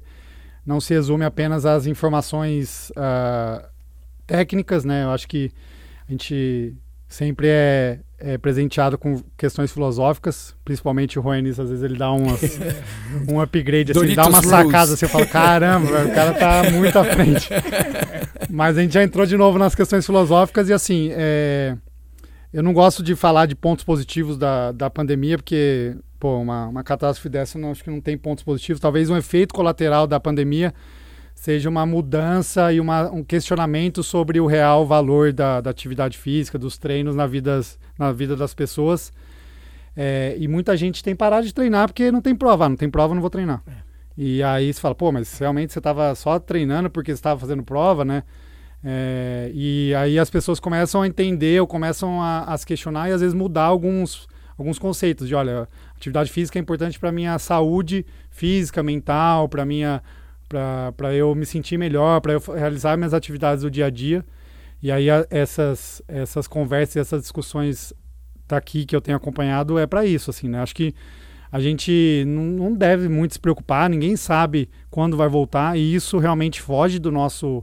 [0.66, 2.90] não se resume apenas às informações.
[2.92, 3.74] Uh,
[4.26, 5.04] técnicas, né?
[5.04, 5.52] Eu acho que
[6.08, 6.76] a gente
[7.14, 12.42] sempre é, é presenteado com questões filosóficas, principalmente o Roenis, às vezes ele dá umas,
[13.30, 17.04] um upgrade, assim, ele dá uma sacada, você fala, caramba, o cara tá muito à
[17.04, 17.50] frente.
[18.50, 21.78] Mas a gente já entrou de novo nas questões filosóficas e assim, é,
[22.52, 26.84] eu não gosto de falar de pontos positivos da, da pandemia, porque, pô, uma, uma
[26.84, 28.80] catástrofe dessa eu não, acho que não tem pontos positivos.
[28.80, 30.74] Talvez um efeito colateral da pandemia
[31.44, 36.58] seja uma mudança e uma, um questionamento sobre o real valor da, da atividade física,
[36.58, 39.12] dos treinos na, vidas, na vida das pessoas.
[39.94, 42.64] É, e muita gente tem parado de treinar porque não tem prova.
[42.64, 43.62] Ah, não tem prova, não vou treinar.
[43.68, 43.72] É.
[44.18, 47.62] E aí você fala, pô, mas realmente você estava só treinando porque você estava fazendo
[47.62, 48.24] prova, né?
[48.82, 53.12] É, e aí as pessoas começam a entender ou começam a, a se questionar e
[53.12, 58.06] às vezes mudar alguns, alguns conceitos de, olha, atividade física é importante para minha saúde
[58.32, 60.02] física, mental, para minha
[60.94, 64.26] para eu me sentir melhor, para eu realizar minhas atividades do dia a dia.
[64.82, 67.94] E aí a, essas, essas conversas, essas discussões
[68.48, 70.62] daqui que eu tenho acompanhado é para isso, assim, né?
[70.62, 70.94] Acho que
[71.52, 76.18] a gente não, não, deve muito se preocupar, ninguém sabe quando vai voltar e isso
[76.18, 77.60] realmente foge do nosso,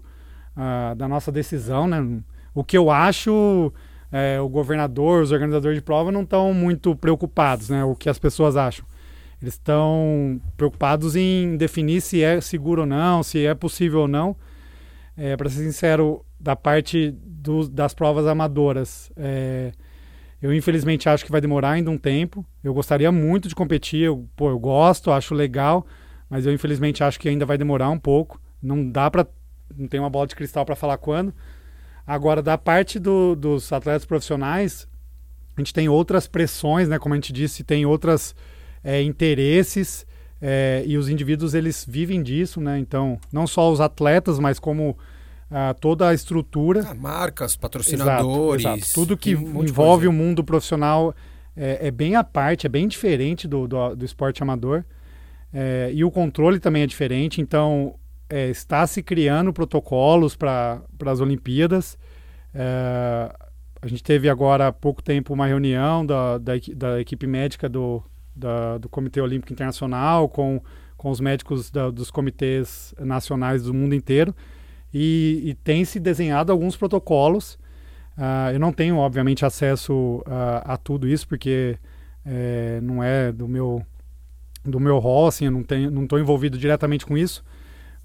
[0.57, 2.23] uh, da nossa decisão, né?
[2.55, 3.73] O que eu acho,
[4.11, 7.85] é, o governador, os organizadores de prova não estão muito preocupados, né?
[7.85, 8.85] O que as pessoas acham.
[9.41, 14.37] Eles estão preocupados em definir se é seguro ou não, se é possível ou não.
[15.17, 19.73] É, Para ser sincero, da parte do, das provas amadoras, é,
[20.43, 22.45] eu infelizmente acho que vai demorar ainda um tempo.
[22.65, 25.87] Eu gostaria muito de competir, eu, pô, eu gosto, acho legal,
[26.29, 28.41] mas eu infelizmente acho que ainda vai demorar um pouco.
[28.63, 29.27] Não dá para,
[29.77, 31.35] não tem uma bola de cristal para falar quando.
[32.07, 34.89] Agora, da parte do, dos atletas profissionais,
[35.57, 36.99] a gente tem outras pressões, né?
[36.99, 38.35] Como a gente disse, tem outras
[38.83, 40.07] é, interesses
[40.41, 42.79] é, e os indivíduos eles vivem disso, né?
[42.79, 44.97] Então, não só os atletas, mas como
[45.51, 46.85] ah, toda a estrutura.
[46.89, 48.65] Ah, marcas, patrocinadores.
[48.65, 48.95] Exato, exato.
[48.95, 51.15] Tudo que um envolve o mundo profissional
[51.57, 54.85] é, é, bem à parte, é bem diferente do, do, do esporte amador.
[55.53, 57.97] É, e o controle também é diferente, então
[58.29, 61.99] é, está se criando protocolos para as Olimpíadas.
[62.55, 63.35] É,
[63.83, 68.03] a gente teve agora há pouco tempo uma reunião da, da, da equipe médica do,
[68.35, 70.63] da, do Comitê Olímpico Internacional com,
[70.97, 74.35] com os médicos da, dos comitês nacionais do mundo inteiro
[74.93, 77.55] e, e tem se desenhado alguns protocolos.
[78.17, 81.79] Uh, eu não tenho, obviamente, acesso uh, a tudo isso porque
[82.25, 83.85] é, não é do meu
[84.63, 87.43] do meu rol, assim, eu não tenho, não estou envolvido diretamente com isso,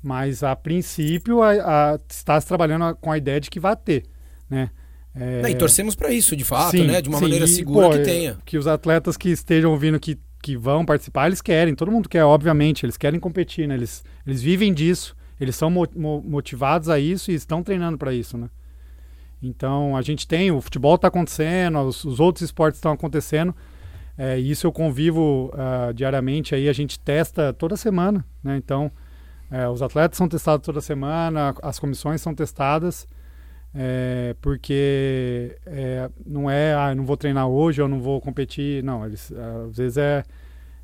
[0.02, 4.06] mas a princípio a, a, está se trabalhando com a ideia de que vai ter,
[4.50, 4.70] né?
[5.16, 5.42] É...
[5.42, 7.02] Não, e torcemos para isso, de fato, sim, né?
[7.02, 8.38] De uma sim, maneira segura e, pô, que tenha.
[8.46, 11.74] Que os atletas que estejam ouvindo que, que vão participar, eles querem.
[11.74, 12.86] Todo mundo quer, obviamente.
[12.86, 13.76] Eles querem competir, né?
[13.76, 15.16] Eles, eles vivem disso.
[15.40, 15.88] Eles são mo
[16.26, 18.50] motivados a isso e estão treinando para isso, né?
[19.42, 20.52] Então, a gente tem...
[20.52, 23.56] O futebol está acontecendo, os, os, outros esportes estão acontecendo.
[24.18, 26.56] É, isso eu convivo uh, diariamente.
[26.56, 28.58] Aí a gente testa toda semana, né?
[28.58, 28.92] Então,
[29.52, 33.08] é, os atletas são testados toda semana, as comissões são testadas.
[33.78, 38.82] É, porque é, não é, ah, eu não vou treinar hoje, eu não vou competir.
[38.82, 39.34] Não, eles,
[39.68, 40.24] às vezes é,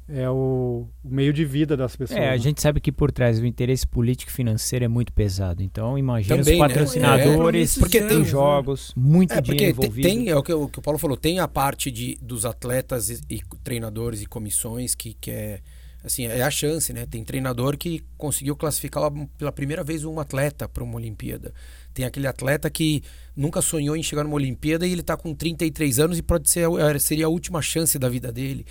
[0.09, 2.19] é o, o meio de vida das pessoas.
[2.19, 2.37] É, a né?
[2.37, 5.63] gente sabe que por trás o interesse político e financeiro é muito pesado.
[5.63, 6.67] Então, imagina Também, os né?
[6.67, 7.79] patrocinadores, né?
[7.79, 10.07] é, porque tem jogos, muito é, dinheiro envolvido.
[10.07, 13.09] Tem, é o que, o que o Paulo falou, tem a parte de, dos atletas
[13.09, 15.61] e, e treinadores e comissões que, que é
[16.03, 17.05] assim, é a chance, né?
[17.05, 19.03] Tem treinador que conseguiu classificar
[19.37, 21.53] pela primeira vez um atleta para uma Olimpíada.
[21.93, 23.03] Tem aquele atleta que
[23.35, 26.67] nunca sonhou em chegar numa Olimpíada e ele está com 33 anos e pode ser
[26.99, 28.65] seria a última chance da vida dele.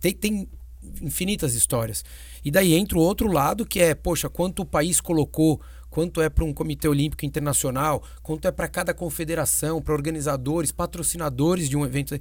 [0.00, 0.48] Tem, tem
[1.02, 2.04] infinitas histórias.
[2.44, 5.60] E daí entra o outro lado que é, poxa, quanto o país colocou,
[5.94, 11.68] quanto é para um Comitê Olímpico Internacional, quanto é para cada confederação, para organizadores, patrocinadores
[11.68, 12.18] de um evento.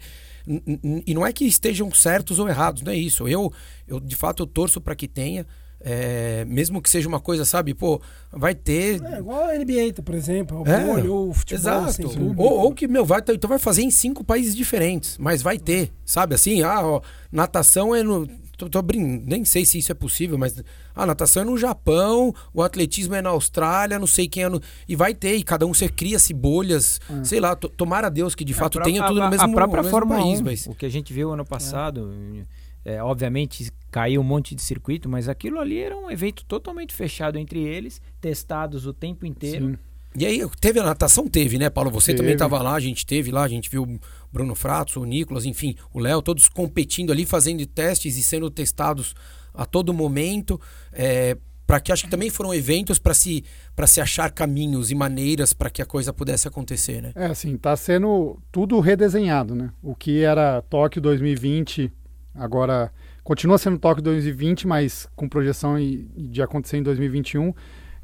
[1.06, 3.28] E não é que estejam certos ou errados, não é isso.
[3.28, 3.52] Eu,
[3.88, 5.46] eu de fato, eu torço para que tenha.
[5.86, 9.04] É, mesmo que seja uma coisa, sabe, pô, vai ter.
[9.04, 11.60] É, igual a NBA, por exemplo, o é, olho, o futebol.
[11.60, 11.90] Exato.
[11.90, 15.58] Assim, ou, ou, que, meu, vai, então vai fazer em cinco países diferentes, mas vai
[15.58, 16.36] ter, sabe?
[16.36, 18.26] Assim, ah, ó, natação é no.
[18.56, 20.64] Tô, tô brincando, nem sei se isso é possível, mas
[20.96, 24.62] a natação é no Japão, o atletismo é na Austrália, não sei quem é no.
[24.88, 27.24] E vai ter, e cada um você cria-se bolhas, é.
[27.26, 29.92] sei lá, tomara a Deus que de fato tenha tudo no mesmo, a própria mesmo
[29.92, 30.40] Fórmula país.
[30.40, 30.68] 1, mas...
[30.68, 32.14] O que a gente viu ano passado.
[32.40, 36.96] É é, obviamente caiu um monte de circuito, mas aquilo ali era um evento totalmente
[36.96, 39.68] fechado entre eles, testados o tempo inteiro.
[39.68, 39.78] Sim.
[40.16, 41.28] E aí, teve a natação?
[41.28, 41.92] Teve, né, Paulo?
[41.92, 42.18] Você teve.
[42.18, 44.00] também estava lá, a gente teve lá, a gente viu o
[44.32, 49.14] Bruno Fratos, o Nicolas, enfim, o Léo, todos competindo ali, fazendo testes e sendo testados
[49.54, 50.60] a todo momento.
[50.92, 51.38] É,
[51.68, 53.44] para que acho que também foram eventos para se
[53.76, 57.12] para se achar caminhos e maneiras para que a coisa pudesse acontecer, né?
[57.16, 59.72] É, assim, tá sendo tudo redesenhado, né?
[59.82, 61.92] O que era Tóquio 2020
[62.36, 62.92] Agora,
[63.24, 65.76] continua sendo Tóquio 2020, mas com projeção
[66.16, 67.54] de acontecer em 2021.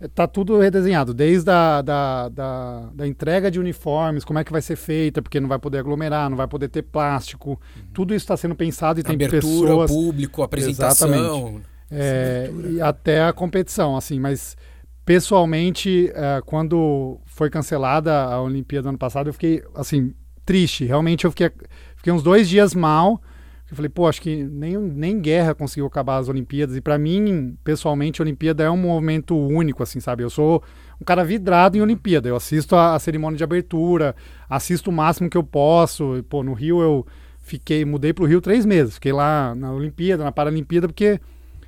[0.02, 4.62] Está tudo redesenhado, desde a da, da, da, entrega de uniformes, como é que vai
[4.62, 7.50] ser feita, porque não vai poder aglomerar, não vai poder ter plástico.
[7.50, 7.84] Uhum.
[7.94, 9.92] Tudo isso está sendo pensado e tem Abertura, pessoas...
[9.92, 11.10] público, apresentação...
[11.10, 11.66] Exatamente.
[11.92, 14.56] É, e até a competição, assim, mas
[15.04, 20.14] pessoalmente, é, quando foi cancelada a Olimpíada ano passado, eu fiquei, assim,
[20.46, 20.86] triste.
[20.86, 21.52] Realmente eu fiquei,
[21.96, 23.22] fiquei uns dois dias mal,
[23.70, 26.76] eu falei, pô, acho que nem, nem guerra conseguiu acabar as Olimpíadas.
[26.76, 30.24] E para mim, pessoalmente, a Olimpíada é um momento único, assim, sabe?
[30.24, 30.64] Eu sou
[31.00, 32.28] um cara vidrado em Olimpíada.
[32.28, 34.16] Eu assisto a, a cerimônia de abertura,
[34.50, 36.18] assisto o máximo que eu posso.
[36.18, 37.06] E, pô, no Rio eu
[37.42, 38.96] fiquei, mudei pro Rio três meses.
[38.96, 41.20] Fiquei lá na Olimpíada, na Paralimpíada, porque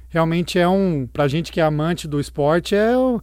[0.09, 3.21] realmente é um, pra gente que é amante do esporte, é o,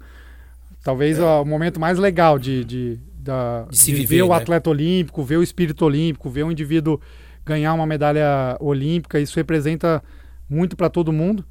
[0.84, 1.22] talvez é.
[1.24, 4.36] o momento mais legal de, de, da, de, de viver, ver o né?
[4.36, 7.00] atleta olímpico, ver o espírito olímpico, ver o indivíduo
[7.48, 10.02] ganhar uma medalha olímpica, isso representa
[10.48, 11.44] muito para todo mundo.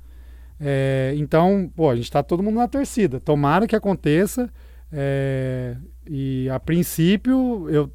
[0.60, 3.20] É, então, pô, a gente está todo mundo na torcida.
[3.20, 4.50] Tomara que aconteça.
[4.92, 5.76] É,
[6.08, 7.92] e a princípio, eu,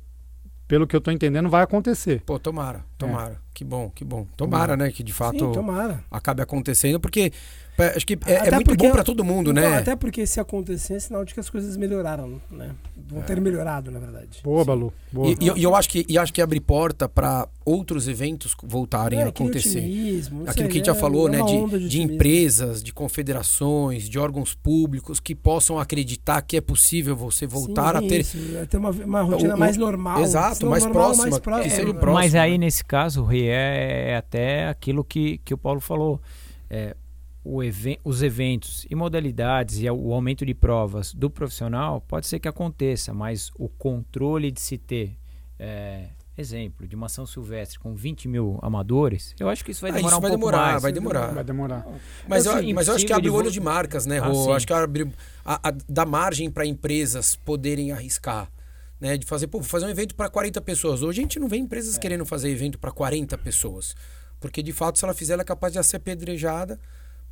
[0.69, 2.23] pelo que eu estou entendendo, vai acontecer.
[2.27, 3.35] Pô, tomara, tomara.
[3.35, 3.37] É.
[3.55, 4.27] Que bom, que bom.
[4.37, 4.77] Tomara, tomara.
[4.77, 4.91] né?
[4.91, 5.53] Que de fato Sim,
[6.11, 7.33] acabe acontecendo, porque
[7.89, 9.79] Acho que é, é muito porque, bom para todo mundo, né?
[9.79, 12.71] Até porque se acontecer é sinal de que as coisas melhoraram, né?
[13.09, 13.25] Vão é.
[13.25, 14.41] ter melhorado, na verdade.
[14.43, 14.93] Boa, Balu.
[15.13, 15.29] Boa.
[15.29, 19.25] E, e, eu acho que, e acho que abre porta para outros eventos voltarem é,
[19.25, 19.79] a acontecer.
[19.79, 21.43] Otimismo, Aquilo que a gente já é falou, né?
[21.43, 27.15] De, de, de empresas, de confederações, de órgãos públicos que possam acreditar que é possível
[27.17, 28.21] você voltar Sim, a ter.
[28.21, 30.23] Isso, a ter uma, uma rotina o, mais normal.
[30.23, 31.95] Exato, mais, normal, próxima, mais próxima.
[31.95, 32.13] próximo.
[32.13, 36.21] Mas aí, nesse caso, é, é até aquilo que, que o Paulo falou.
[36.71, 36.97] É,
[37.45, 42.47] Even os eventos e modalidades e o aumento de provas do profissional pode ser que
[42.47, 45.19] aconteça, mas o controle de se ter,
[45.59, 49.91] é, exemplo, de uma São Silvestre com 20 mil amadores, eu acho que isso vai
[49.91, 50.83] demorar ah, isso um vai pouco demorar, mais.
[50.83, 51.87] Vai demorar, vai demorar.
[52.29, 54.53] Mas, eu, eu mas eu acho que abre o olho de marcas, né, Rô?
[54.53, 55.11] Ah, acho que abre,
[55.45, 58.51] a, a, dá margem para empresas poderem arriscar.
[59.01, 59.17] né?
[59.17, 61.03] De fazer, pô, vou fazer um evento para 40 pessoas.
[61.03, 61.99] Hoje a gente não vê empresas é.
[61.99, 63.97] querendo fazer evento para 40 pessoas.
[64.39, 66.79] Porque de fato, se ela fizer, ela é capaz de ser apedrejada.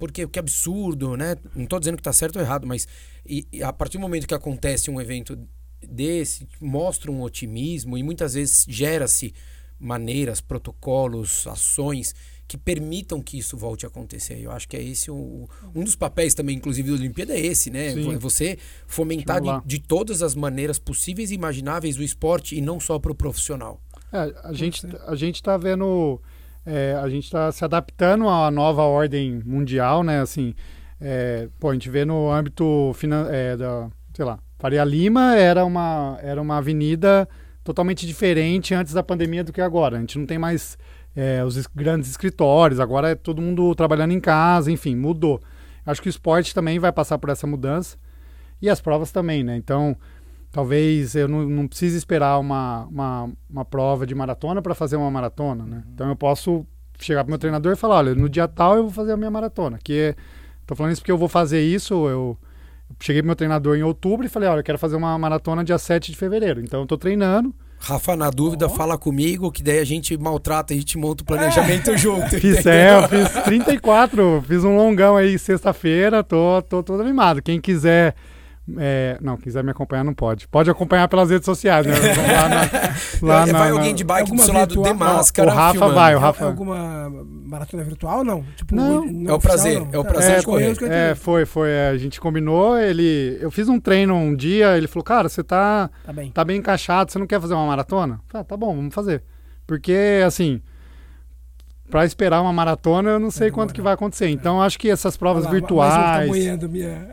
[0.00, 1.36] Porque que absurdo, né?
[1.54, 2.88] Não estou dizendo que está certo ou errado, mas
[3.24, 5.38] e, e a partir do momento que acontece um evento
[5.80, 9.32] desse, mostra um otimismo e muitas vezes gera-se
[9.78, 12.14] maneiras, protocolos, ações
[12.50, 14.40] que permitam que isso volte a acontecer.
[14.40, 17.70] Eu acho que é esse o, um dos papéis também, inclusive, da Olimpíada, é esse,
[17.70, 17.92] né?
[17.92, 18.18] Sim.
[18.18, 22.98] Você fomentar de, de, todas as maneiras possíveis e imagináveis o esporte e não só
[22.98, 23.80] para o profissional.
[24.12, 26.20] É, a gente a gente está vendo,
[26.64, 30.20] é, a gente está se adaptando à nova ordem mundial, né?
[30.20, 30.54] Assim,
[31.00, 32.94] é, pô, a gente vê no âmbito
[33.30, 37.28] é, da, sei lá, Faria Lima era uma era uma avenida
[37.64, 39.96] totalmente diferente antes da pandemia do que agora.
[39.96, 40.76] A gente não tem mais
[41.16, 45.40] é, os grandes escritórios, agora é todo mundo trabalhando em casa, enfim, mudou.
[45.84, 47.96] Acho que o esporte também vai passar por essa mudança
[48.60, 49.56] e as provas também, né?
[49.56, 49.96] Então,
[50.50, 55.10] talvez eu não, não precise esperar uma, uma, uma prova de maratona para fazer uma
[55.10, 55.84] maratona, né?
[55.94, 56.66] Então, eu posso
[56.98, 59.30] chegar para meu treinador e falar, olha, no dia tal eu vou fazer a minha
[59.30, 60.14] maratona, que é,
[60.66, 62.36] tô falando isso porque eu vou fazer isso, eu
[62.98, 65.78] cheguei pro meu treinador em outubro e falei, olha, eu quero fazer uma maratona dia
[65.78, 66.60] 7 de fevereiro.
[66.60, 67.54] Então eu tô treinando.
[67.78, 68.70] Rafa, na dúvida, oh.
[68.70, 71.96] fala comigo, que daí a gente maltrata, a gente monta o planejamento é.
[71.98, 72.28] junto.
[72.38, 77.40] Fiz, é, eu fiz 34, fiz um longão aí sexta-feira, tô, tô todo animado.
[77.40, 78.14] Quem quiser
[78.78, 80.46] é, não, quiser me acompanhar, não pode.
[80.48, 81.94] Pode acompanhar pelas redes sociais, né?
[81.94, 82.60] Lá na,
[83.22, 85.50] lá vai na, alguém de bike do seu lado de máscara.
[85.50, 85.94] O Rafa filmando.
[85.94, 86.44] vai, o Rafa.
[86.44, 88.44] É alguma maratona virtual, não?
[88.56, 89.88] Tipo, não, não é o prazer, não.
[89.92, 90.76] é o prazer é, de correr.
[90.90, 91.88] É, foi, foi.
[91.88, 93.38] A gente combinou, ele.
[93.40, 96.30] Eu fiz um treino um dia, ele falou, cara, você tá, tá, bem.
[96.30, 98.20] tá bem encaixado, você não quer fazer uma maratona?
[98.32, 99.22] Ah, tá bom, vamos fazer.
[99.66, 100.60] Porque, assim,
[101.90, 104.28] para esperar uma maratona, eu não sei é, quanto que vai acontecer.
[104.28, 105.92] Então, acho que essas provas lá, virtuais.
[105.92, 107.08] Mas tá moendo, minha.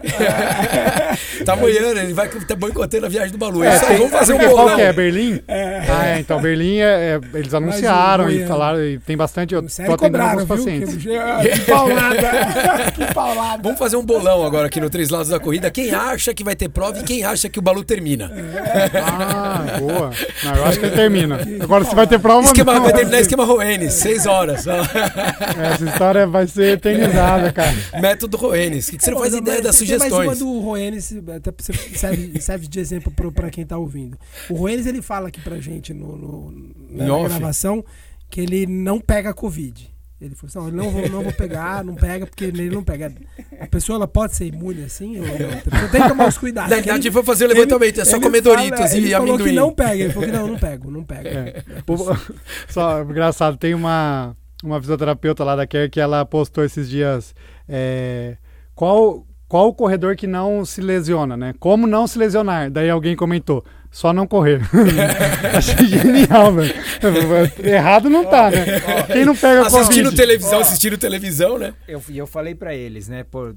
[1.44, 3.64] tá moendo, ele vai tá boicotando a viagem do Balu.
[3.64, 4.66] É, tem, vamos fazer um bolão.
[4.66, 4.94] Qual que é?
[4.94, 5.42] Berlim?
[5.48, 5.82] É.
[5.90, 9.56] Ah, é, então, Berlim, é, é eles anunciaram e falaram, e tem bastante.
[9.56, 10.96] Eu tô atendendo alguns pacientes.
[10.96, 12.92] Que, que paulada!
[12.96, 13.64] que paulada!
[13.64, 15.72] Vamos fazer um bolão agora aqui no Três Lados da Corrida.
[15.72, 18.32] Quem acha que vai ter prova e quem acha que o Balu termina.
[18.94, 20.12] Ah, boa.
[20.44, 21.40] Não, eu acho que ele termina.
[21.62, 22.46] Agora, se vai ter prova.
[22.46, 22.84] Esquema, não.
[22.84, 24.67] Vai terminar esquema Roenes, seis horas.
[25.74, 27.76] Essa história vai ser eternizada, cara.
[28.02, 28.88] Método Roenes.
[28.88, 30.12] O que, que você não faz ideia das sugestões?
[30.12, 31.52] Mais uma do Roenes, até
[31.94, 34.18] serve, serve de exemplo para quem tá ouvindo.
[34.50, 37.84] O Roenes, ele fala aqui pra gente no, no na gravação
[38.30, 39.98] que ele não pega Covid.
[40.20, 43.14] Ele falou assim: não, não vou, não vou pegar, não pega, porque ele não pega.
[43.60, 45.20] A pessoa ela pode ser imune assim?
[45.20, 45.90] Ou não?
[45.92, 46.72] Tem que tomar os cuidados.
[46.72, 49.38] A gente foi fazer o levantamento, é só comer Doritos e ele amendoim.
[49.38, 51.30] Falou que não pega, ele falou que não, não pego, não pega.
[51.30, 51.64] É.
[52.68, 57.36] Só, engraçado, tem uma, uma fisioterapeuta lá da Care que ela postou esses dias.
[57.68, 58.38] É,
[58.74, 61.54] qual, qual o corredor que não se lesiona, né?
[61.60, 62.72] Como não se lesionar?
[62.72, 64.62] Daí alguém comentou, só não correr.
[65.56, 66.74] Achei genial, velho.
[67.64, 68.66] Errado não tá, né?
[69.08, 70.16] Quem não pega Assistindo COVID?
[70.16, 71.74] televisão, assistindo televisão, né?
[71.88, 73.24] E eu, eu falei para eles, né?
[73.24, 73.54] Pô,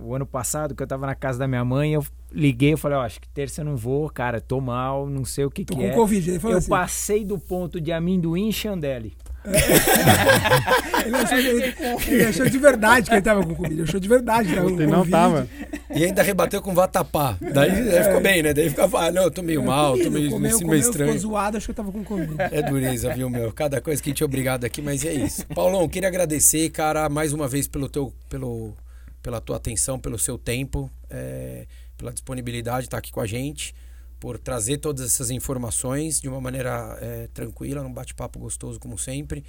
[0.00, 2.98] o ano passado que eu tava na casa da minha mãe, eu liguei, eu falei,
[2.98, 5.64] ó, oh, acho que terça eu não vou, cara, tô mal, não sei o que
[5.64, 5.94] tô que com é.
[5.94, 6.30] Covid.
[6.30, 6.68] Ele falou eu assim.
[6.68, 9.14] passei do ponto de amendoim e chandelle.
[11.06, 11.74] ele, achou, ele,
[12.06, 13.74] ele, achou, de verdade que ele tava com Covid.
[13.74, 15.48] Ele achou de verdade que tava com não tava.
[15.94, 17.36] E ainda rebateu com vatapá.
[17.40, 18.04] Daí é.
[18.04, 18.52] ficou bem, né?
[18.52, 21.12] Daí ficava, ah, não, eu tô meio mal, tô meio, comeu, comeu, meio estranho.
[21.12, 22.36] Ficou zoado, acho que eu tava com Covid.
[22.38, 23.52] É dureza, viu, meu?
[23.52, 25.46] Cada coisa que a gente é obrigado aqui, mas é isso.
[25.54, 28.74] Paulão, queria agradecer, cara, mais uma vez pelo teu, pelo,
[29.22, 33.74] pela tua atenção, pelo seu tempo, é, pela disponibilidade de estar aqui com a gente
[34.20, 39.44] por trazer todas essas informações de uma maneira é, tranquila, num bate-papo gostoso como sempre.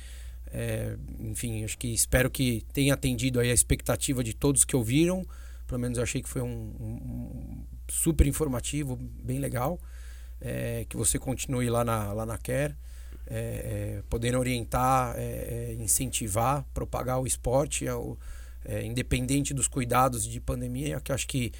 [0.51, 5.26] É, enfim, acho que espero que tenha atendido aí a expectativa de todos que ouviram.
[5.67, 9.80] Pelo menos achei que foi um, um super informativo, bem legal.
[10.41, 12.76] É, que você continue lá na, lá na Care,
[13.28, 17.86] é, é podendo orientar, é, incentivar, propagar o esporte,
[18.84, 21.51] independente dos cuidados de pandemia, que acho que,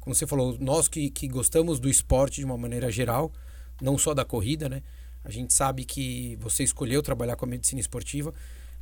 [0.00, 3.32] como você falou, nós que, que gostamos do esporte de uma maneira geral,
[3.80, 4.82] não só da corrida, né?
[5.24, 8.32] A gente sabe que você escolheu trabalhar com a medicina esportiva.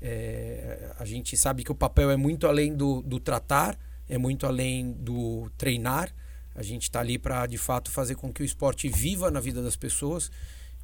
[0.01, 4.47] É, a gente sabe que o papel é muito além do, do tratar, é muito
[4.47, 6.15] além do treinar.
[6.55, 9.63] A gente está ali para, de fato, fazer com que o esporte viva na vida
[9.63, 10.31] das pessoas,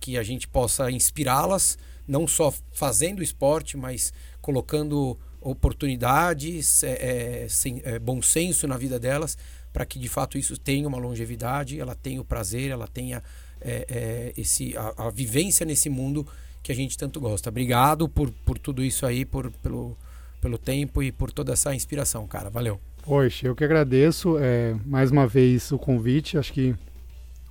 [0.01, 7.81] que a gente possa inspirá-las, não só fazendo esporte, mas colocando oportunidades, é, é, sem,
[7.85, 9.37] é, bom senso na vida delas,
[9.75, 13.21] para que de fato isso tenha uma longevidade, ela tenha o prazer, ela tenha
[13.61, 16.25] é, é, esse, a, a, vivência nesse mundo
[16.63, 17.51] que a gente tanto gosta.
[17.51, 19.97] Obrigado por, por tudo isso aí, por, pelo,
[20.41, 22.49] pelo tempo e por toda essa inspiração, cara.
[22.49, 22.81] Valeu.
[23.03, 26.39] Poxa, eu que agradeço é, mais uma vez o convite.
[26.39, 26.73] Acho que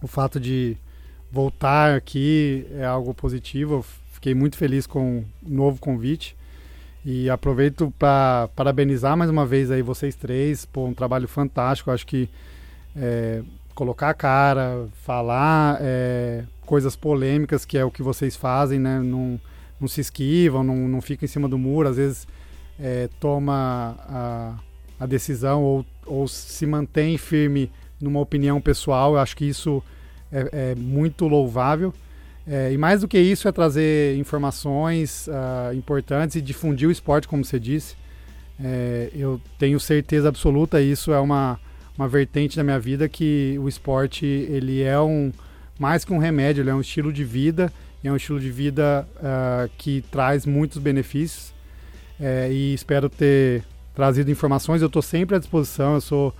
[0.01, 0.77] o fato de
[1.29, 3.75] voltar aqui é algo positivo.
[3.75, 6.37] Eu fiquei muito feliz com o novo convite.
[7.05, 11.91] E aproveito para parabenizar mais uma vez aí vocês três, por um trabalho fantástico.
[11.91, 12.29] Acho que
[12.95, 13.41] é,
[13.75, 18.99] colocar a cara, falar é, coisas polêmicas, que é o que vocês fazem, né?
[18.99, 19.39] Não,
[19.81, 22.25] não se esquivam, não, não fica em cima do muro, às vezes
[22.79, 24.55] é, toma a,
[24.97, 29.15] a decisão ou, ou se mantém firme numa opinião pessoal.
[29.15, 29.83] Eu acho que isso
[30.31, 31.93] é, é muito louvável.
[32.45, 37.27] É, e mais do que isso é trazer informações uh, importantes e difundir o esporte,
[37.27, 37.95] como você disse.
[38.63, 41.59] É, eu tenho certeza absoluta, isso é uma,
[41.97, 45.31] uma vertente da minha vida, que o esporte ele é um
[45.79, 47.71] mais que um remédio, ele é um estilo de vida,
[48.03, 51.53] é um estilo de vida uh, que traz muitos benefícios.
[52.19, 53.63] É, e espero ter
[53.95, 54.81] trazido informações.
[54.81, 56.33] Eu estou sempre à disposição, eu sou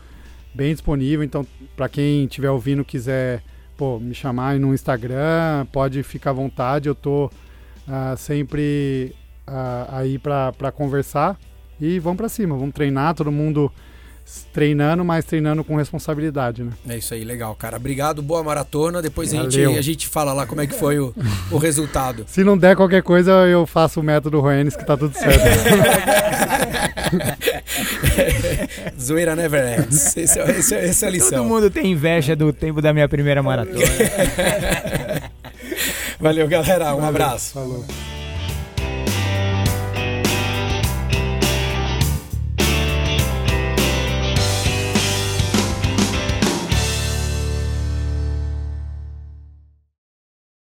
[0.54, 1.45] bem disponível, então
[1.76, 3.41] para quem estiver ouvindo quiser
[3.78, 9.15] pô, me chamar no Instagram, pode ficar à vontade, eu tô uh, sempre
[9.47, 11.38] uh, aí para conversar.
[11.80, 13.71] E vamos para cima, vamos treinar, todo mundo
[14.53, 16.71] treinando, mas treinando com responsabilidade, né?
[16.88, 17.77] É isso aí, legal, cara.
[17.77, 19.01] Obrigado, boa maratona.
[19.01, 21.13] Depois a gente, a gente fala lá como é que foi o,
[21.51, 22.25] o resultado.
[22.27, 25.39] Se não der qualquer coisa, eu faço o método Roenes que tá tudo certo.
[28.99, 30.15] Zoeira never ends.
[30.15, 31.43] Esse, é, esse, é, essa é a lição.
[31.43, 33.79] Todo mundo tem inveja do tempo da minha primeira maratona.
[36.19, 36.93] Valeu, galera.
[36.93, 37.53] Um Valeu, abraço.
[37.53, 37.86] Falou.